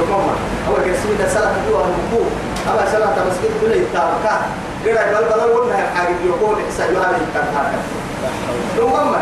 ربما 0.00 0.32
هو 0.68 0.74
كسي 0.86 1.14
ده 1.18 1.28
سنة 1.28 1.54
جوا 1.68 1.80
المكو 1.84 2.24
أما 2.70 2.90
سنة 2.92 3.24
مسجد 3.30 3.50
كل 3.60 3.72
يتابع 3.82 4.40
كده 4.84 5.04
بل 5.12 5.24
بل 5.24 5.40
قلنا 5.40 5.76
حاجة 5.96 6.14
يقول 6.26 6.56
إحسان 6.68 6.94
يهان 6.94 7.14
يتابع 7.30 7.64
ربما 8.78 9.20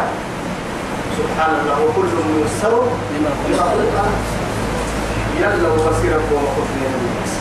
سبحان 1.18 1.54
الله 1.62 1.84
وكل 1.84 2.08
ميسر 2.28 2.82
لما 3.14 3.30
خلق 3.58 4.06
يلا 5.40 5.68
وبصيرك 5.68 6.22
ومخفنا 6.32 6.86
بالناس 6.92 7.32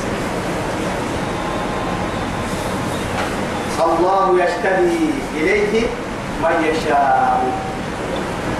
الله 3.85 4.43
يشتدي 4.43 5.09
إليه 5.35 5.87
من 6.45 6.65
يشاء. 6.65 7.43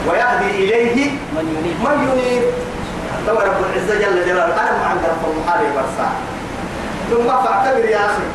ويهدي 0.09 0.49
إليه 0.63 1.11
من 1.35 1.45
ينيب 1.55 1.77
من 1.85 1.97
ينيب 2.09 2.43
تو 3.27 3.33
رب 3.33 3.59
العزة 3.65 3.95
جل 4.01 4.25
جلاله. 4.25 4.53
أنا 4.61 4.71
ما 4.77 4.85
عندنا 4.85 5.13
في 5.21 5.25
المحاري 5.31 5.67
برسا 5.75 6.09
ثم 7.09 7.27
فاعتبر 7.45 7.85
يا 7.85 8.05
أخي. 8.05 8.27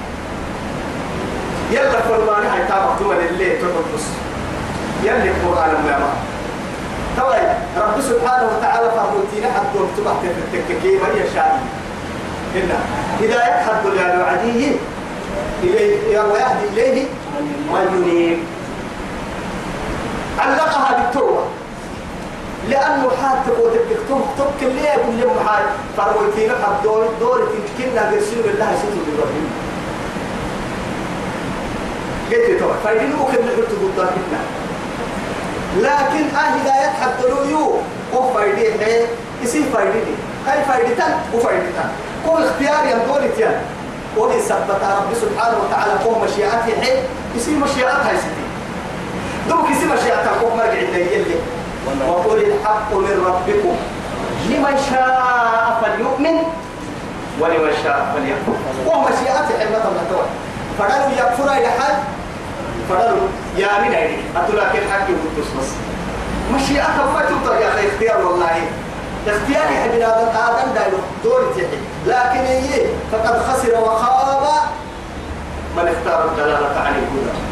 يلا 1.71 2.01
فرماني 2.01 2.47
هاي 2.47 2.67
تابع 2.69 2.99
دوما 3.01 3.15
الليل 3.31 3.53
تحبس 3.63 4.05
يلا 5.05 5.25
القرآن 5.25 5.71
ما 5.87 6.13
طيب 7.19 7.49
رب 7.77 8.01
سبحانه 8.01 8.49
وتعالى 8.57 8.91
فرمتينا 8.91 9.49
حتى 9.55 9.79
تبحث 9.97 10.21
في 10.23 10.59
التككي 10.59 10.93
من 10.97 11.13
يشاء. 11.25 11.61
إن 12.57 12.71
هداية 13.21 13.63
حد 13.67 13.85
يعني 13.97 14.23
عديه 14.23 14.73
إليه 15.63 16.21
ويهدي 16.21 16.67
إليه 16.73 17.05
من 17.73 17.87
ينيب 18.07 18.39
علقها 20.41 21.03
بالتوبة 21.03 21.41
لأنه 22.69 23.11
حتى 23.23 23.51
قوت 23.51 23.73
الدكتور 23.75 24.21
تبكي 24.39 24.67
اللي 24.67 24.85
يقول 24.85 25.21
لهم 25.21 25.49
حاج 25.49 25.65
فرويتين 25.97 26.51
حب 26.51 26.83
دور 26.85 27.09
دور 27.21 27.39
تنكلنا 27.39 28.11
قرسين 28.11 28.39
الله 28.55 28.79
سيدو 28.83 29.01
بإبراهيم 29.07 29.51
قلت 32.31 32.61
توبة 32.61 32.75
فايدين 32.85 33.17
ممكن 33.17 33.39
نحط 33.47 33.71
ضد 33.99 34.07
لكن 35.77 36.37
آه 36.37 36.39
هداية 36.39 36.91
حتى 36.91 37.29
لو 37.29 37.45
يو. 37.51 37.77
هو 38.15 38.35
فايدين 38.35 38.81
هي 38.81 39.05
يصير 39.43 39.63
فايدين 39.75 40.17
هاي 40.47 40.65
فايدتان 40.65 41.13
وفايدتان 41.35 41.91
كل 42.27 42.43
اختيار 42.45 42.87
ينطول 42.87 43.37
تيان. 43.37 43.61
ولي 44.17 44.41
سبت 44.43 44.71
رب 44.71 45.15
سبحانه 45.21 45.57
وتعالى 45.65 45.93
قوم 46.05 46.25
مشيئته 46.25 46.81
حي 46.81 46.93
يصير 47.37 47.59
مشيئتها 47.59 48.13
يسير 48.13 48.31
دوك 49.51 49.71
يصير 49.71 49.89
مشيئتها 49.95 50.33
قوم 50.41 50.59
مرجع 50.59 50.81
اللي 50.81 51.37
وقل 52.09 52.39
الحق 52.39 52.91
من 52.93 53.25
ربكم. 53.27 53.77
لمن 54.49 54.75
شاء 54.91 55.81
فليؤمن 55.83 56.37
ولمن 57.41 57.73
شاء 57.85 57.99
فليكفر. 58.15 58.57
وهو 58.87 59.01
مشيئته 59.01 59.53
حمة 59.61 59.85
الله 59.89 60.27
فقالوا 60.79 61.11
يكفر 61.19 61.53
إلى 61.53 61.69
حد. 61.69 61.99
فقالوا 62.89 63.29
يا 63.57 63.69
من 63.83 63.95
أيدي 63.95 64.17
أتلاك 64.37 64.77
الحق 64.77 65.07
يقول 65.11 65.33
بس 65.39 65.69
مشيئته 66.55 67.03
فتوتر 67.15 67.61
يا 67.61 67.69
أخي 67.69 67.89
اختيار 67.89 68.27
والله. 68.27 68.57
اختياري 69.27 69.75
حبنا 69.83 70.23
آدم 70.23 70.73
دايلو 70.75 70.99
دور 71.25 71.53
تحي. 71.55 71.79
لكن 72.07 72.45
إيه؟ 72.47 72.87
فقد 73.13 73.43
خسر 73.43 73.81
وخاب. 73.81 74.21
من 75.77 75.89
اختار 75.89 76.25
الدلالة 76.25 76.81
عن 76.87 76.95
الهدى 76.95 77.50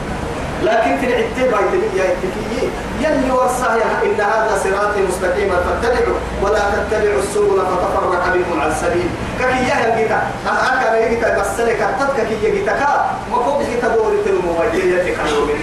لكن 0.62 0.96
في 1.00 1.06
العتاب 1.06 1.54
يا 1.96 2.04
اتكيي 2.04 2.68
يلي 3.00 3.30
ورصايا 3.30 3.84
إن 4.04 4.20
هذا 4.20 4.60
صراطي 4.64 5.00
مستقيما 5.08 5.56
فاتبعوا 5.56 6.16
ولا 6.42 6.58
تتبعوا 6.58 7.18
السبل 7.22 7.60
فتفرق 7.70 8.34
بكم 8.34 8.60
عن 8.60 8.70
السبيل 8.70 9.08
ككي 9.40 9.68
يا 9.68 9.96
جيتا 9.96 10.22
أكا 10.46 11.06
يجيتا؟ 11.06 11.38
بس 11.38 11.60
لك 11.60 11.88
تتك 12.00 12.26
كي 12.26 12.48
يجيتا 12.48 12.72
كا 12.72 13.10
ما 13.30 13.36
كوب 13.36 13.62
جيتا 13.62 13.88
بوري 13.88 14.16
تلمو 14.24 14.62
يتكلم 14.74 15.46
من 15.48 15.60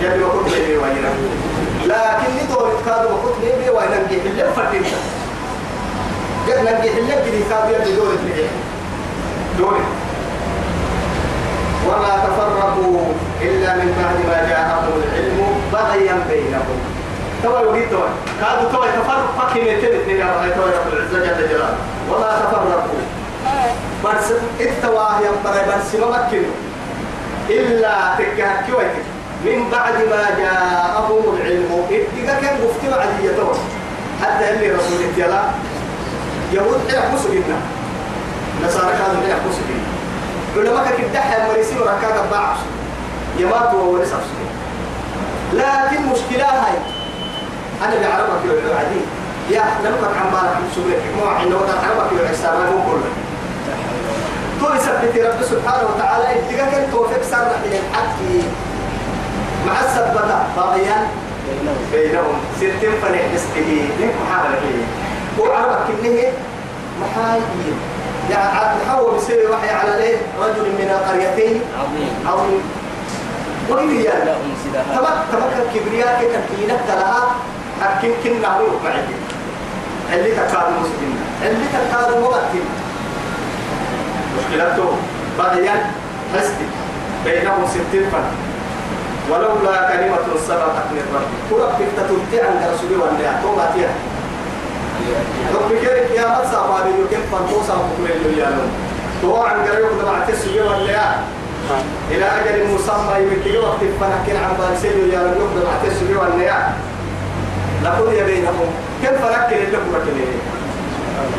يلي 0.00 0.24
كنت 0.24 0.54
بيبي 0.54 0.76
وينا 0.76 1.10
لكن 1.84 2.44
ندور 2.44 2.72
كادو 2.86 3.08
ما 3.08 3.16
كنت 3.22 3.34
بيبي 3.44 3.70
وينا 3.70 4.06
نجيب 4.06 4.26
اللي 4.26 4.44
فتنت 4.56 4.86
نجيب 6.72 6.98
اللي 6.98 7.12
كده 7.16 7.48
كادو 7.50 7.74
يلي 7.74 7.96
دور 7.96 8.08
دوري. 9.58 9.80
وما 11.86 12.12
تفرقوا 12.26 13.12
إلا 13.42 13.74
من 13.74 13.88
بعد 13.98 14.18
ما 14.28 14.48
جاءهم 14.48 15.02
العلم 15.02 15.38
بغيا 15.72 16.16
بينهم. 16.28 16.78
توا 17.42 17.60
يريد 17.60 17.90
توا 17.90 18.08
كادوا 18.40 18.72
توا 18.72 18.86
تفرق 18.86 19.26
فكي 19.38 19.60
نتلت 19.60 20.08
يا 20.08 20.24
رب 20.24 20.60
رب 20.60 20.92
العزة 20.92 21.18
جل 21.18 21.48
جلاله. 21.48 21.76
وما 22.10 22.30
تفرقوا. 22.42 23.02
بس 24.04 24.26
اتوا 24.60 25.10
يا 25.24 25.30
بري 25.44 25.62
بس 25.68 25.94
ما 26.00 26.06
مكنوا. 26.06 26.56
إلا 27.50 27.94
تكهكي 28.18 28.72
ويتك 28.72 29.06
من 29.44 29.70
بعد 29.72 29.94
ما 29.94 30.22
جاءهم 30.38 31.36
العلم. 31.36 31.70
اتقا 31.90 32.40
كان 32.40 32.54
مفتي 32.64 33.00
عدية 33.00 33.36
توا 33.36 33.54
حتى 34.22 34.50
اللي 34.50 34.70
رسول 34.70 34.98
الله 35.16 35.50
يهود 36.52 36.80
يحبسوا 36.88 37.30
جدا 37.34 37.56
نصارى 38.64 38.92
كانوا 38.92 39.22
يحبسوا 39.28 39.64
جدا 40.58 40.70
علماء 40.70 40.96
كدحها 40.98 41.48
مريسين 41.48 41.78
وركاك 41.78 42.14
بعض 42.32 42.56
يمات 43.38 43.74
وورث 43.74 44.14
لكن 45.52 46.06
مشكلة 46.06 46.44
هاي. 46.44 46.78
أنا 47.84 47.94
بعرفك 48.08 48.44
يا 48.44 48.76
عدي 48.76 49.00
يا 49.50 49.62
نلقك 49.84 50.16
عن 50.16 50.30
بالك 50.32 50.56
سوريك 50.74 51.02
مو 51.16 51.30
عند 51.30 51.52
وقت 51.52 51.68
عرفك 51.70 52.12
يا 52.22 52.28
حساب 52.28 52.54
مو 52.54 52.82
كله. 52.90 53.10
تو 54.60 54.74
يثبت 54.74 55.24
رب 55.26 55.42
سبحانه 55.42 55.88
وتعالى 55.94 56.24
اتقاك 56.24 56.74
التوفيق 56.74 57.22
صار 57.30 57.44
حين 57.62 57.72
الحكي 57.72 58.42
مع 59.66 59.80
السبتة 59.80 60.38
باغيا 60.56 61.06
بينهم. 61.92 62.38
ستين 62.56 62.92
فنح 63.02 63.20
نسكه 63.34 63.60
ليه 63.98 64.12
محاولة 64.22 64.58
هي 64.58 64.82
وعرفك 65.38 65.86
إنه 66.04 66.32
محايين 67.00 67.78
يعني 68.30 68.76
محاول 68.84 69.16
بسير 69.16 69.50
وحي 69.50 69.70
على 69.70 69.90
ليه؟ 69.90 70.16
رجل 70.42 70.62
من 70.62 70.90
القريتين. 70.90 71.60
عظيم. 71.80 72.12
عظيم. 72.26 72.62
لهم 73.70 74.54
سلاحات 74.64 74.98
تمك 74.98 75.18
تمك 75.32 75.52
الكبرياء 75.66 76.22
كتكينك 76.22 76.80
لها 76.88 77.34
حكيم 77.82 78.12
كنا 78.24 78.58
روح 78.58 78.82
معي 78.84 79.00
اللي 80.12 80.30
تكاد 80.30 80.68
مسلمين 80.80 81.18
اللي 81.42 81.66
تكاد 81.72 82.22
مغتين 82.22 82.68
مشكلته 84.38 84.90
بغيا 85.38 85.90
حسدي. 86.34 86.68
بينهم 87.24 87.66
ستين 87.66 88.10
فن. 88.12 88.24
ولولا 89.30 89.88
كلمة 89.90 90.38
سبقت 90.48 90.86
من 90.92 91.04
ربي. 91.14 91.36
كرة 91.50 91.78
تتبتع 91.96 92.48
عند 92.48 92.74
رسولي 92.74 92.96
وأن 92.96 93.20
يعطوها 93.24 93.70
تيها 93.74 93.94
رب 95.54 95.68
كيرك 95.80 96.10
يا 96.16 96.26
مدسا 96.38 96.60
بابي 96.70 96.90
يمكن 97.00 97.20
فانتوسا 97.32 97.74
بكل 97.74 98.12
اللي 98.12 98.40
يالون 98.40 98.70
تو 99.22 99.36
عن 99.42 99.56
قريب 99.66 99.86
لما 100.02 100.24
تسوي 100.28 100.60
ولا 100.60 101.04
إلى 102.10 102.24
أجل 102.24 102.74
مسمى 102.74 103.14
يمكن 103.22 103.58
وقت 103.58 103.80
فنحكي 104.00 104.36
عن 104.36 104.56
بارسيل 104.58 105.14
يا 105.14 105.20
رب 105.20 105.50
لما 105.56 105.74
تسوي 105.84 106.16
ولا 106.16 106.68
لقد 107.84 108.12
يا 108.12 108.24
بينهم 108.24 108.68
كيف 109.02 109.24
اللي 109.52 109.66
كنا 109.66 109.98
كنيه 110.04 110.38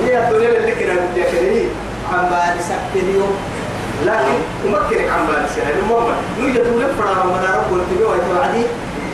هي 0.05 0.27
الدنيا 0.27 0.57
اللي 0.59 0.71
كنا 0.71 1.23
كنيه 1.31 1.67
عن 2.13 2.29
بارسك 2.29 2.79
اليوم 2.95 3.35
لكن 4.05 4.37
أمكنك 4.65 5.09
عن 5.09 5.27
بارسك 5.27 5.63
المهم 5.79 6.13
نوجد 6.39 6.63
دولة 6.73 6.87
فرا 6.97 7.23
من 7.23 7.43
رب 7.55 7.71
والتبي 7.71 8.03
ويتوعدي 8.03 8.63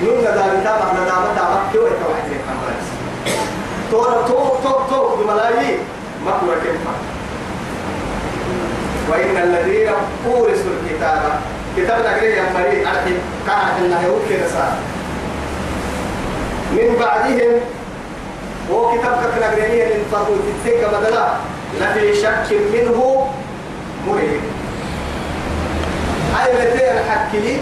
نوجد 0.03 0.23
دار 0.23 0.49
تابع 0.63 0.91
ندامة 0.93 1.35
تابع 1.35 1.59
كيو 1.71 1.81
يتوعدي 1.87 2.35
عن 2.49 2.57
بارسك 2.63 2.95
تو 4.03 4.27
تو 4.27 4.39
تو 4.63 4.71
تو 4.89 5.15
بملايين. 5.15 5.79
ما 6.25 6.31
كنا 6.41 6.53
كيف 6.63 6.81
وإن 9.09 9.37
الذين 9.37 9.89
أورثوا 10.25 10.71
الكتاب 10.83 11.21
كتاب 11.77 12.05
نقري 12.05 12.27
يا 12.27 12.43
أرحب 12.91 13.17
كان 13.47 13.85
إنه 13.85 14.01
يوكل 14.07 14.45
رسالة 14.45 14.77
من 16.71 16.95
بعدهم 16.99 17.53
هو 18.71 18.97
كتاب 18.97 19.19
نقري 19.41 19.85
من 19.85 20.05
فرقوا 20.11 20.37
تتسيق 20.47 20.99
بدلا 20.99 21.27
لفي 21.81 22.15
شك 22.21 22.49
منه 22.73 23.27
مريد 24.07 24.41
أي 26.45 26.53
لتين 26.53 26.95
حكي 27.09 27.57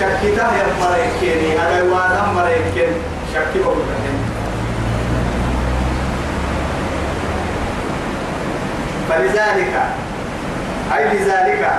شكته 0.00 0.56
يا 0.56 0.66
مريكيني 0.80 1.62
أنا 1.62 1.82
وأنا 1.82 2.32
مريكين. 2.32 2.92
شكي 3.34 3.58
بقول 3.64 3.76
فلذلك 9.12 9.74
أي 10.96 11.04
لذلك 11.18 11.72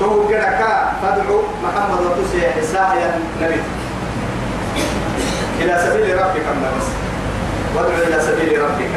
تو 0.00 0.28
كدك 0.28 0.60
فادعو 1.02 1.42
محمد 1.62 2.00
وتسي 2.00 2.50
حسايا 2.50 3.18
نبي. 3.42 3.60
إلى 5.60 5.78
سبيل 5.86 6.18
ربك 6.18 6.42
أما 6.52 6.68
بس 6.78 6.88
وادعو 7.76 8.02
إلى 8.08 8.22
سبيل 8.22 8.62
ربك 8.62 8.94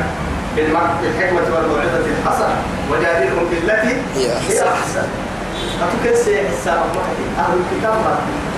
بالحكمة 0.55 1.55
والموعظة 1.55 2.05
الحسنة 2.05 2.55
وجادلهم 2.91 3.45
بالتي 3.51 3.95
هي 4.15 4.61
أحسن. 4.63 5.07
أتوكل 5.81 6.17
سي 6.17 6.47
حساب 6.47 6.79
محدي 6.95 7.25
أهل 7.39 7.53
الكتاب 7.61 7.93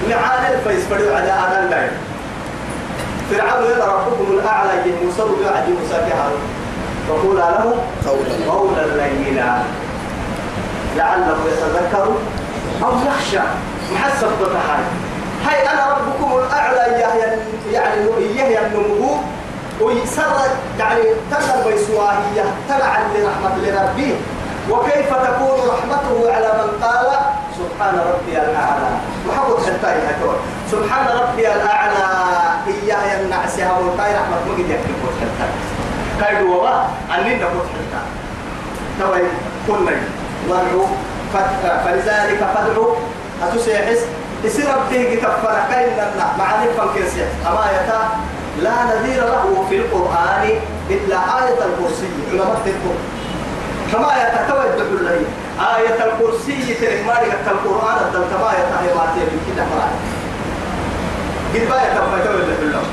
معانا 0.10 0.54
الفيس 0.54 0.86
فدعو 0.86 1.16
على 1.16 1.32
آذان 1.32 1.70
دايم 1.70 1.92
فرعون 3.32 3.64
يرى 3.64 3.82
ربكم 3.82 4.32
الأعلى 4.34 4.72
موسى 5.04 5.22
ويعدي 5.22 5.72
موسى 5.72 5.98
كهارون 6.10 6.44
وقولا 7.10 7.40
له 7.40 7.76
قولا. 8.06 8.52
قولا 8.52 8.84
لينا. 8.98 9.64
لعله 10.96 11.38
يتذكر 11.48 12.08
أو 12.84 12.92
يخشى. 13.08 13.40
محسب 13.94 14.28
بتحاي 14.42 14.84
هاي. 15.46 15.70
أنا 15.74 15.98
ربكم 15.98 16.38
الأعلى 16.38 17.02
يا 17.02 17.10
يعني 17.72 18.02
يهي 18.36 18.66
النمو 18.66 19.16
ويسر 19.82 20.34
يعني 20.80 21.02
تنر 21.32 21.68
بيسواهية 21.68 22.46
تبعا 22.70 23.00
لرحمة 23.16 23.58
لربه 23.64 24.16
وكيف 24.70 25.10
تكون 25.10 25.58
رحمته 25.70 26.34
على 26.34 26.48
من 26.48 26.84
قال؟ 26.84 27.08
سبحان 27.58 27.96
ربي 27.96 28.38
الأعلى. 28.38 28.90
محبط 29.28 29.60
حتى 29.66 29.96
يهتور. 29.96 30.36
سبحان 30.72 31.06
ربي 31.08 31.48
الأعلى. 31.48 32.08
إياه 32.68 33.20
ينعسها 33.20 33.72
والقاي 33.80 34.14
رحمة 34.14 34.38
مجد 34.48 34.70
يكتب 34.70 35.02
حتى. 35.22 35.48
كاي 36.24 36.44
دوا 36.44 36.70
أنين 37.16 37.40
نقول 37.42 37.66
حتى 37.74 38.02
توي 39.00 39.22
كل 39.68 39.88
وادعو 40.50 40.86
فلذلك 41.86 42.40
فادعو. 42.56 42.96
أتسيحس 43.44 44.02
يصير 44.44 44.66
ربته 44.66 45.16
كفر 45.16 45.56
كاين 45.70 45.98
مع 46.40 46.64
نفهم 46.64 46.88
كنسيح 46.96 47.28
أما 47.48 47.66
يتا 47.76 48.00
لا 48.62 48.76
نذير 48.90 49.24
له 49.24 49.66
في 49.70 49.76
القرآن 49.76 50.50
إلا 50.90 51.18
آية 51.40 51.60
الكرسي. 51.68 52.08
علماء 52.32 52.62
تذكر. 52.66 52.96
كما 53.92 54.12
يتتوجه 54.24 54.90
الله. 55.00 55.20
آية 55.78 56.00
الكرسي 56.06 56.74
ترمارك 56.74 57.38
القرآن 57.48 57.98
الدل 58.06 58.24
كما 58.32 58.50
يتهيباتي 58.60 59.22
من 59.32 59.42
كده 59.48 59.64
قد 61.54 61.70
باية 61.70 61.90
تبتوجه 61.94 62.62
الله. 62.62 62.84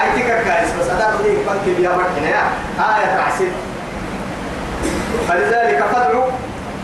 أي 0.00 0.22
تكا 0.22 0.42
كايس 0.42 0.68
بس 0.80 0.88
أدار 0.90 1.12
ليك 1.24 1.38
بنك 1.48 1.76
بيا 1.76 1.88
مرحنا 1.90 2.28
يا 2.28 2.42
آية 2.78 3.16
تعسيب 3.16 3.52
فلذلك 5.28 5.84
فادعو 5.92 6.22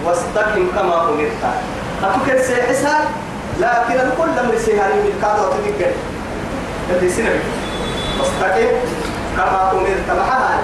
واستقم 0.05 0.67
كما 0.77 1.09
أمرت. 1.09 1.31
أتوكل 2.05 2.45
سيحسها 2.45 3.01
لكن 3.61 3.95
الكل 4.01 4.47
من 4.49 4.59
سيهاني 4.65 4.95
من 4.95 5.19
كادو 5.23 5.43
تذكر 5.53 5.91
اللي 6.91 7.11
سنة 7.11 7.31
واستقم 8.21 8.67
كما 9.37 9.73
أمرت. 9.73 10.09
معها 10.19 10.59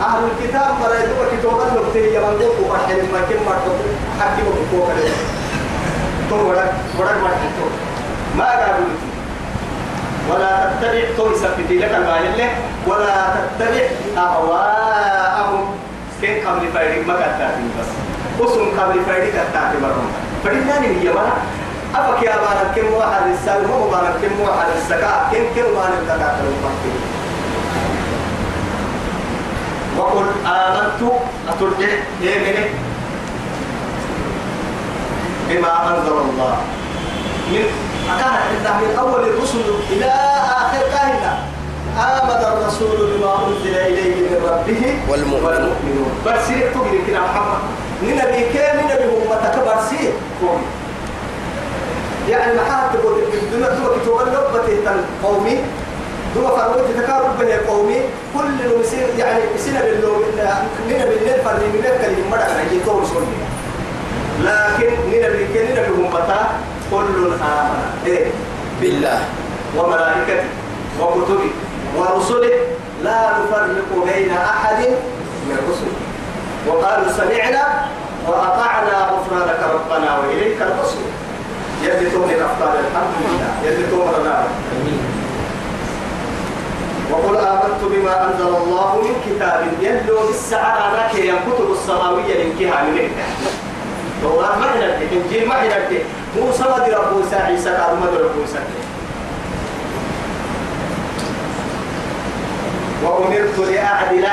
أهل 0.00 0.22
الكتاب 0.32 0.70
مرة 0.80 0.94
يدوك 0.94 1.38
كتوبا 1.38 1.64
نبتي 1.76 2.14
يمنقوك 2.16 2.56
وحين 2.70 2.96
ما 3.12 3.20
كم 3.30 3.40
مرتب 3.46 3.78
حكي 4.20 4.42
وكوك 4.48 4.90
تو 6.30 6.36
ورق 6.48 6.72
ورق 6.98 7.16
مرتب 7.22 7.70
ما 8.38 8.44
قالوا 8.44 8.88
ولا 10.30 10.70
تتبع 10.80 11.04
تنسى 11.18 11.48
في 11.56 11.78
لك 11.78 11.94
المال 11.94 12.48
ولا 12.86 13.16
تتبع 13.58 13.84
أهواءهم. 14.16 15.74
كين 16.20 16.46
قبل 16.46 16.68
فايدك 16.74 17.06
ما 17.08 17.14
كتاتي 17.14 17.62
بس. 17.80 17.90
أسم 18.46 18.80
قبل 18.80 19.04
فايدك 19.04 19.30
كتاتي 19.32 19.76
مرهم 19.82 20.08
فلناني 20.44 20.86
هي 21.00 21.12
ما 21.12 21.32
أفك 21.94 22.22
يا 22.22 22.36
بارك 22.36 22.70
كم 22.76 22.94
واحد 22.94 23.22
الساق 23.32 23.60
ما 23.60 23.90
بارك 23.90 24.14
كم 24.22 24.40
واحد 24.40 24.66
السكاء 24.76 25.28
كم 25.32 25.44
كم 25.56 25.68
ما 25.74 25.84
نبتدع 25.90 26.30
المفكر 26.40 26.94
وقل 29.98 30.26
آمنت. 30.46 31.12
أترجع 31.48 31.88
إيه 32.22 32.70
بما 35.48 35.88
أنزل 35.88 36.12
الله. 36.12 36.56
من 37.50 37.64
أكان 38.10 38.32
من 38.80 38.96
أول 38.98 39.20
الرسل 39.28 39.64
إلى 39.90 40.04
آخر 40.56 40.82
كاهنة 40.92 41.38
آمن 41.98 42.44
الرسول 42.52 42.96
بما 43.10 43.34
أنزل 43.46 43.76
إليه 43.78 44.14
من 44.14 44.36
ربه 44.44 44.99
والمؤمنون. 45.10 46.10
برسي 46.26 46.70
تقول 46.74 46.88
كنا 47.06 47.20
محمد. 47.20 47.62
نبي 48.02 48.40
كان 48.54 48.76
نبي 48.90 49.04
أمتك 49.04 49.56
برسي 49.66 50.12
يعني 52.28 52.60
حد 52.60 52.98
تقول 52.98 53.18
الدنيا 53.42 53.66
تقول 53.66 53.98
تقول 54.04 54.26
لبته 54.28 54.92
قومي. 55.22 55.56
دو 56.34 56.48
فروت 56.48 56.86
تكارب 56.98 57.38
بين 57.38 57.58
قومي. 57.68 58.00
كل 58.34 58.58
مسير 58.80 59.08
يعني 59.18 59.42
سنة 59.58 59.80
باللو 59.80 60.12
من 60.16 60.94
بالليل 61.10 61.38
فرني 61.44 61.66
من 61.74 61.84
الكلمة 61.86 62.30
مرة 62.30 62.60
يجي 62.66 62.84
طول 62.86 63.06
سنة 63.06 63.26
لكن 64.44 64.90
نينا 65.10 65.28
بيكين 65.28 65.64
نينا 65.66 65.82
بهمتا 65.88 66.40
كل 66.90 67.32
آمن. 67.42 67.82
إيه؟ 68.06 68.26
بالله. 68.80 69.18
وملائكته 69.76 70.44
وكتبه 71.00 71.50
ورسله 71.96 72.54
لا 73.04 73.30
نفرق 73.38 73.90
بين 74.14 74.30
أحد 74.30 74.78
من 75.46 75.56
الرسل. 75.58 75.92
وقالوا 76.66 77.12
سمعنا 77.12 77.86
وأطعنا 78.28 79.08
غفرانك 79.10 79.60
ربنا 79.74 80.18
وإليك 80.18 80.62
المصير. 80.62 81.10
يلي 81.82 82.10
تومي 82.10 82.34
الأفضل 82.34 82.66
الحمد 82.66 83.14
لله 83.20 83.52
يلي 83.64 83.86
تومي 83.90 85.00
وقل 87.10 87.36
آمنت 87.36 87.82
بما 87.82 88.26
أنزل 88.26 88.56
الله 88.56 88.96
من 88.96 89.14
كتاب 89.26 89.66
يلو 89.80 90.26
بالسعر 90.26 90.96
لك 90.96 91.14
الكتب 91.14 91.72
السماوية 91.72 92.44
لنكها 92.44 92.82
من 92.82 93.10
توراة 94.22 94.58
ما 94.58 94.66
هنا 94.74 94.96
إنجيل 94.96 95.48
ما 95.48 95.54
هنا 95.54 95.76
موسى 96.36 96.62
ما 96.62 96.78
درى 96.78 97.06
موسى 97.12 97.36
عيسى 97.36 97.70
قال 97.70 98.00
ما 98.00 98.06
درى 98.06 98.28
وأمرت 103.04 103.58
لأعدل 103.58 104.26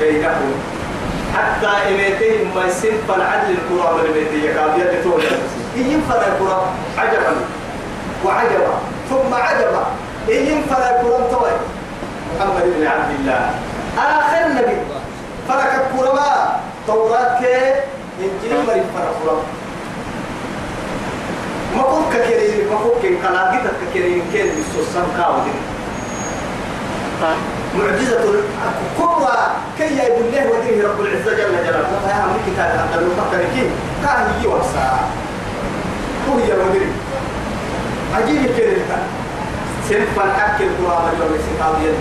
بينهم 0.00 0.52
حتى 1.36 1.66
إميتهم 1.88 2.54
ما 2.54 2.64
يسنف 2.66 3.10
العدل 3.16 3.50
القرى 3.50 3.94
من 3.94 4.10
إميتي 4.10 4.48
قال 4.58 4.80
يد 4.80 5.02
تولى 5.04 5.38
ينفر 5.76 6.20
القرى 6.26 6.62
عجبا. 6.98 7.32
وعجبا. 8.24 8.74
ثم 9.10 9.34
عجبا. 9.34 9.86
ينفر 10.28 10.76
القرى 10.76 11.30
توي 11.30 11.50
محمد 12.36 12.62
بن 12.78 12.86
عبد 12.86 13.10
الله. 13.20 13.50
آخر 13.98 14.48
نبي. 14.48 14.76
فرق 15.48 15.72
القرى 15.74 16.60
توراة 16.86 17.40
كي 17.40 17.56
إنجيل 18.20 18.66
مريم 18.66 18.84
فرق 18.94 19.16
القرى 19.22 19.42
ما 21.76 21.82
كنت 21.82 22.12
كريم 22.22 22.68
ما 22.70 22.76
كنت 22.84 23.02
كلاقيتك 23.22 23.78
كريم 23.94 24.22
كين 24.32 24.46
بالسوسن 24.46 25.06
كاودين 25.16 25.58
معجزة 27.78 28.20
الكبرى 28.24 29.38
كي 29.78 29.96
يقول 29.96 30.24
الله 30.32 30.50
وديه 30.50 30.88
رب 30.88 31.00
العزة 31.00 31.30
جل 31.30 31.52
جلاله. 31.66 31.88
يا 32.08 32.26
من 32.26 32.40
كتاب 32.46 32.70
هذا 32.70 33.00
المفكر 33.00 33.44
كي 33.54 33.70
كان 34.04 34.32
يجي 34.38 34.46
وسا 34.46 35.00
هو 36.28 36.38
يا 36.38 36.54
مدري. 36.54 36.90
عجيب 38.14 38.56
كده 38.58 38.72
سنف 39.88 40.18
الحق 40.24 40.60
القرآن 40.60 41.08
اليوم 41.12 41.32
يد. 41.84 41.98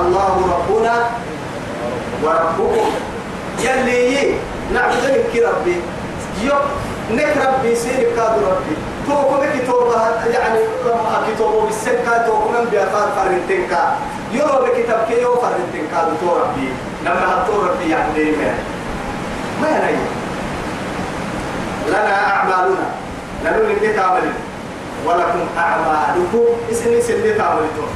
الله 0.00 0.34
ربنا 0.54 0.94
وربكم. 2.22 2.90
يلي 3.60 4.34
نعبدك 4.74 5.32
ربي. 5.36 5.76
يوم 6.42 6.66
نك 7.10 7.36
ربي 7.46 7.74
سيرك 7.74 8.18
ربي. 8.18 8.76
توكو 9.06 9.40
بك 9.40 9.66
توبة 9.66 10.00
يعني 10.34 10.58
لما 10.84 11.26
كتوبة 11.34 11.66
بالسكة 11.66 12.26
توكو 12.26 12.48
من 12.48 12.68
بيقار 12.70 13.08
فرنتنكا. 13.16 13.96
يورو 14.32 14.64
بكتاب 14.64 15.06
كي 15.08 15.22
يو 15.22 15.34
فرنتنكا 15.36 16.16
تو 16.20 16.36
ربي. 16.36 16.68
لما 17.04 17.24
هتو 17.34 17.62
ربي 17.62 17.90
يعني 17.90 18.12
دي 18.14 18.36
ما 19.62 19.68
يعني 19.68 19.96
لنا 21.88 22.30
أعمالنا. 22.30 22.86
نقول 23.44 23.70
اللي 23.70 23.92
تعمل 23.92 24.32
ولكم 25.06 25.46
أعمالكم. 25.58 26.44
اسمي 26.72 27.00
سنة 27.00 27.36
تعملتم 27.38 27.88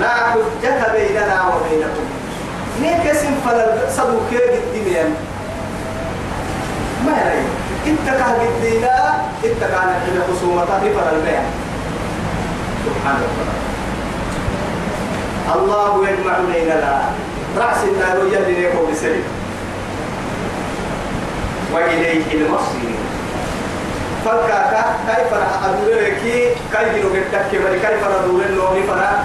لا 0.00 0.08
حجة 0.08 0.92
بيننا 0.92 1.42
وبينكم. 1.46 2.06
نيك 2.82 3.06
اسم 3.06 3.34
فلا 3.46 3.90
صدوكي 3.90 4.38
قديمين 4.38 5.14
ما 7.06 7.12
يعني 7.12 7.40
انت 7.86 8.06
كان 8.06 8.34
قدينا 8.40 8.94
انت 9.44 9.60
كان 9.60 9.88
عندنا 9.94 10.24
خصومة 10.28 10.62
رفر 10.62 11.06
البيع 11.16 11.42
سبحان 12.86 13.16
الله. 13.28 13.52
الله 15.54 16.08
يجمع 16.08 16.34
بيننا. 16.52 16.94
رأس 17.58 17.80
النار 17.84 18.16
يلي 18.32 18.62
يقول 18.62 18.92
بسلم 18.92 19.24
وإليه 21.72 22.32
المصير. 22.34 22.96
فكاكا 24.24 24.84
كيف 25.08 25.32
أدورك 25.64 26.22
كيف 26.72 27.04
نقدك 27.04 27.50
كيف 27.84 28.02
ندور 28.12 28.42
النوم 28.50 28.76
فنا 28.88 29.24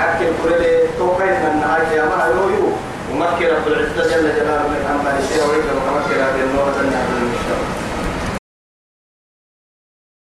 حكي 0.00 0.24
القرآن 0.28 0.80
توقيت 0.98 1.38
من 1.44 1.60
نهاية 1.60 1.96
يا 1.96 2.04
ما 2.04 2.24
يويو. 2.34 2.68
ومكر 3.10 3.48
رب 3.56 3.66
العزة 3.66 4.02
جل 4.10 4.26
جلاله 4.36 4.66
من 4.72 4.82
أمر 4.94 5.10
الشيء 5.18 5.42
ويكرم 5.42 5.82
ومكر 5.88 6.16
هذه 6.24 6.42
النور 6.46 6.68
النار 6.80 7.06
من 7.10 7.34
الشر. 7.34 7.63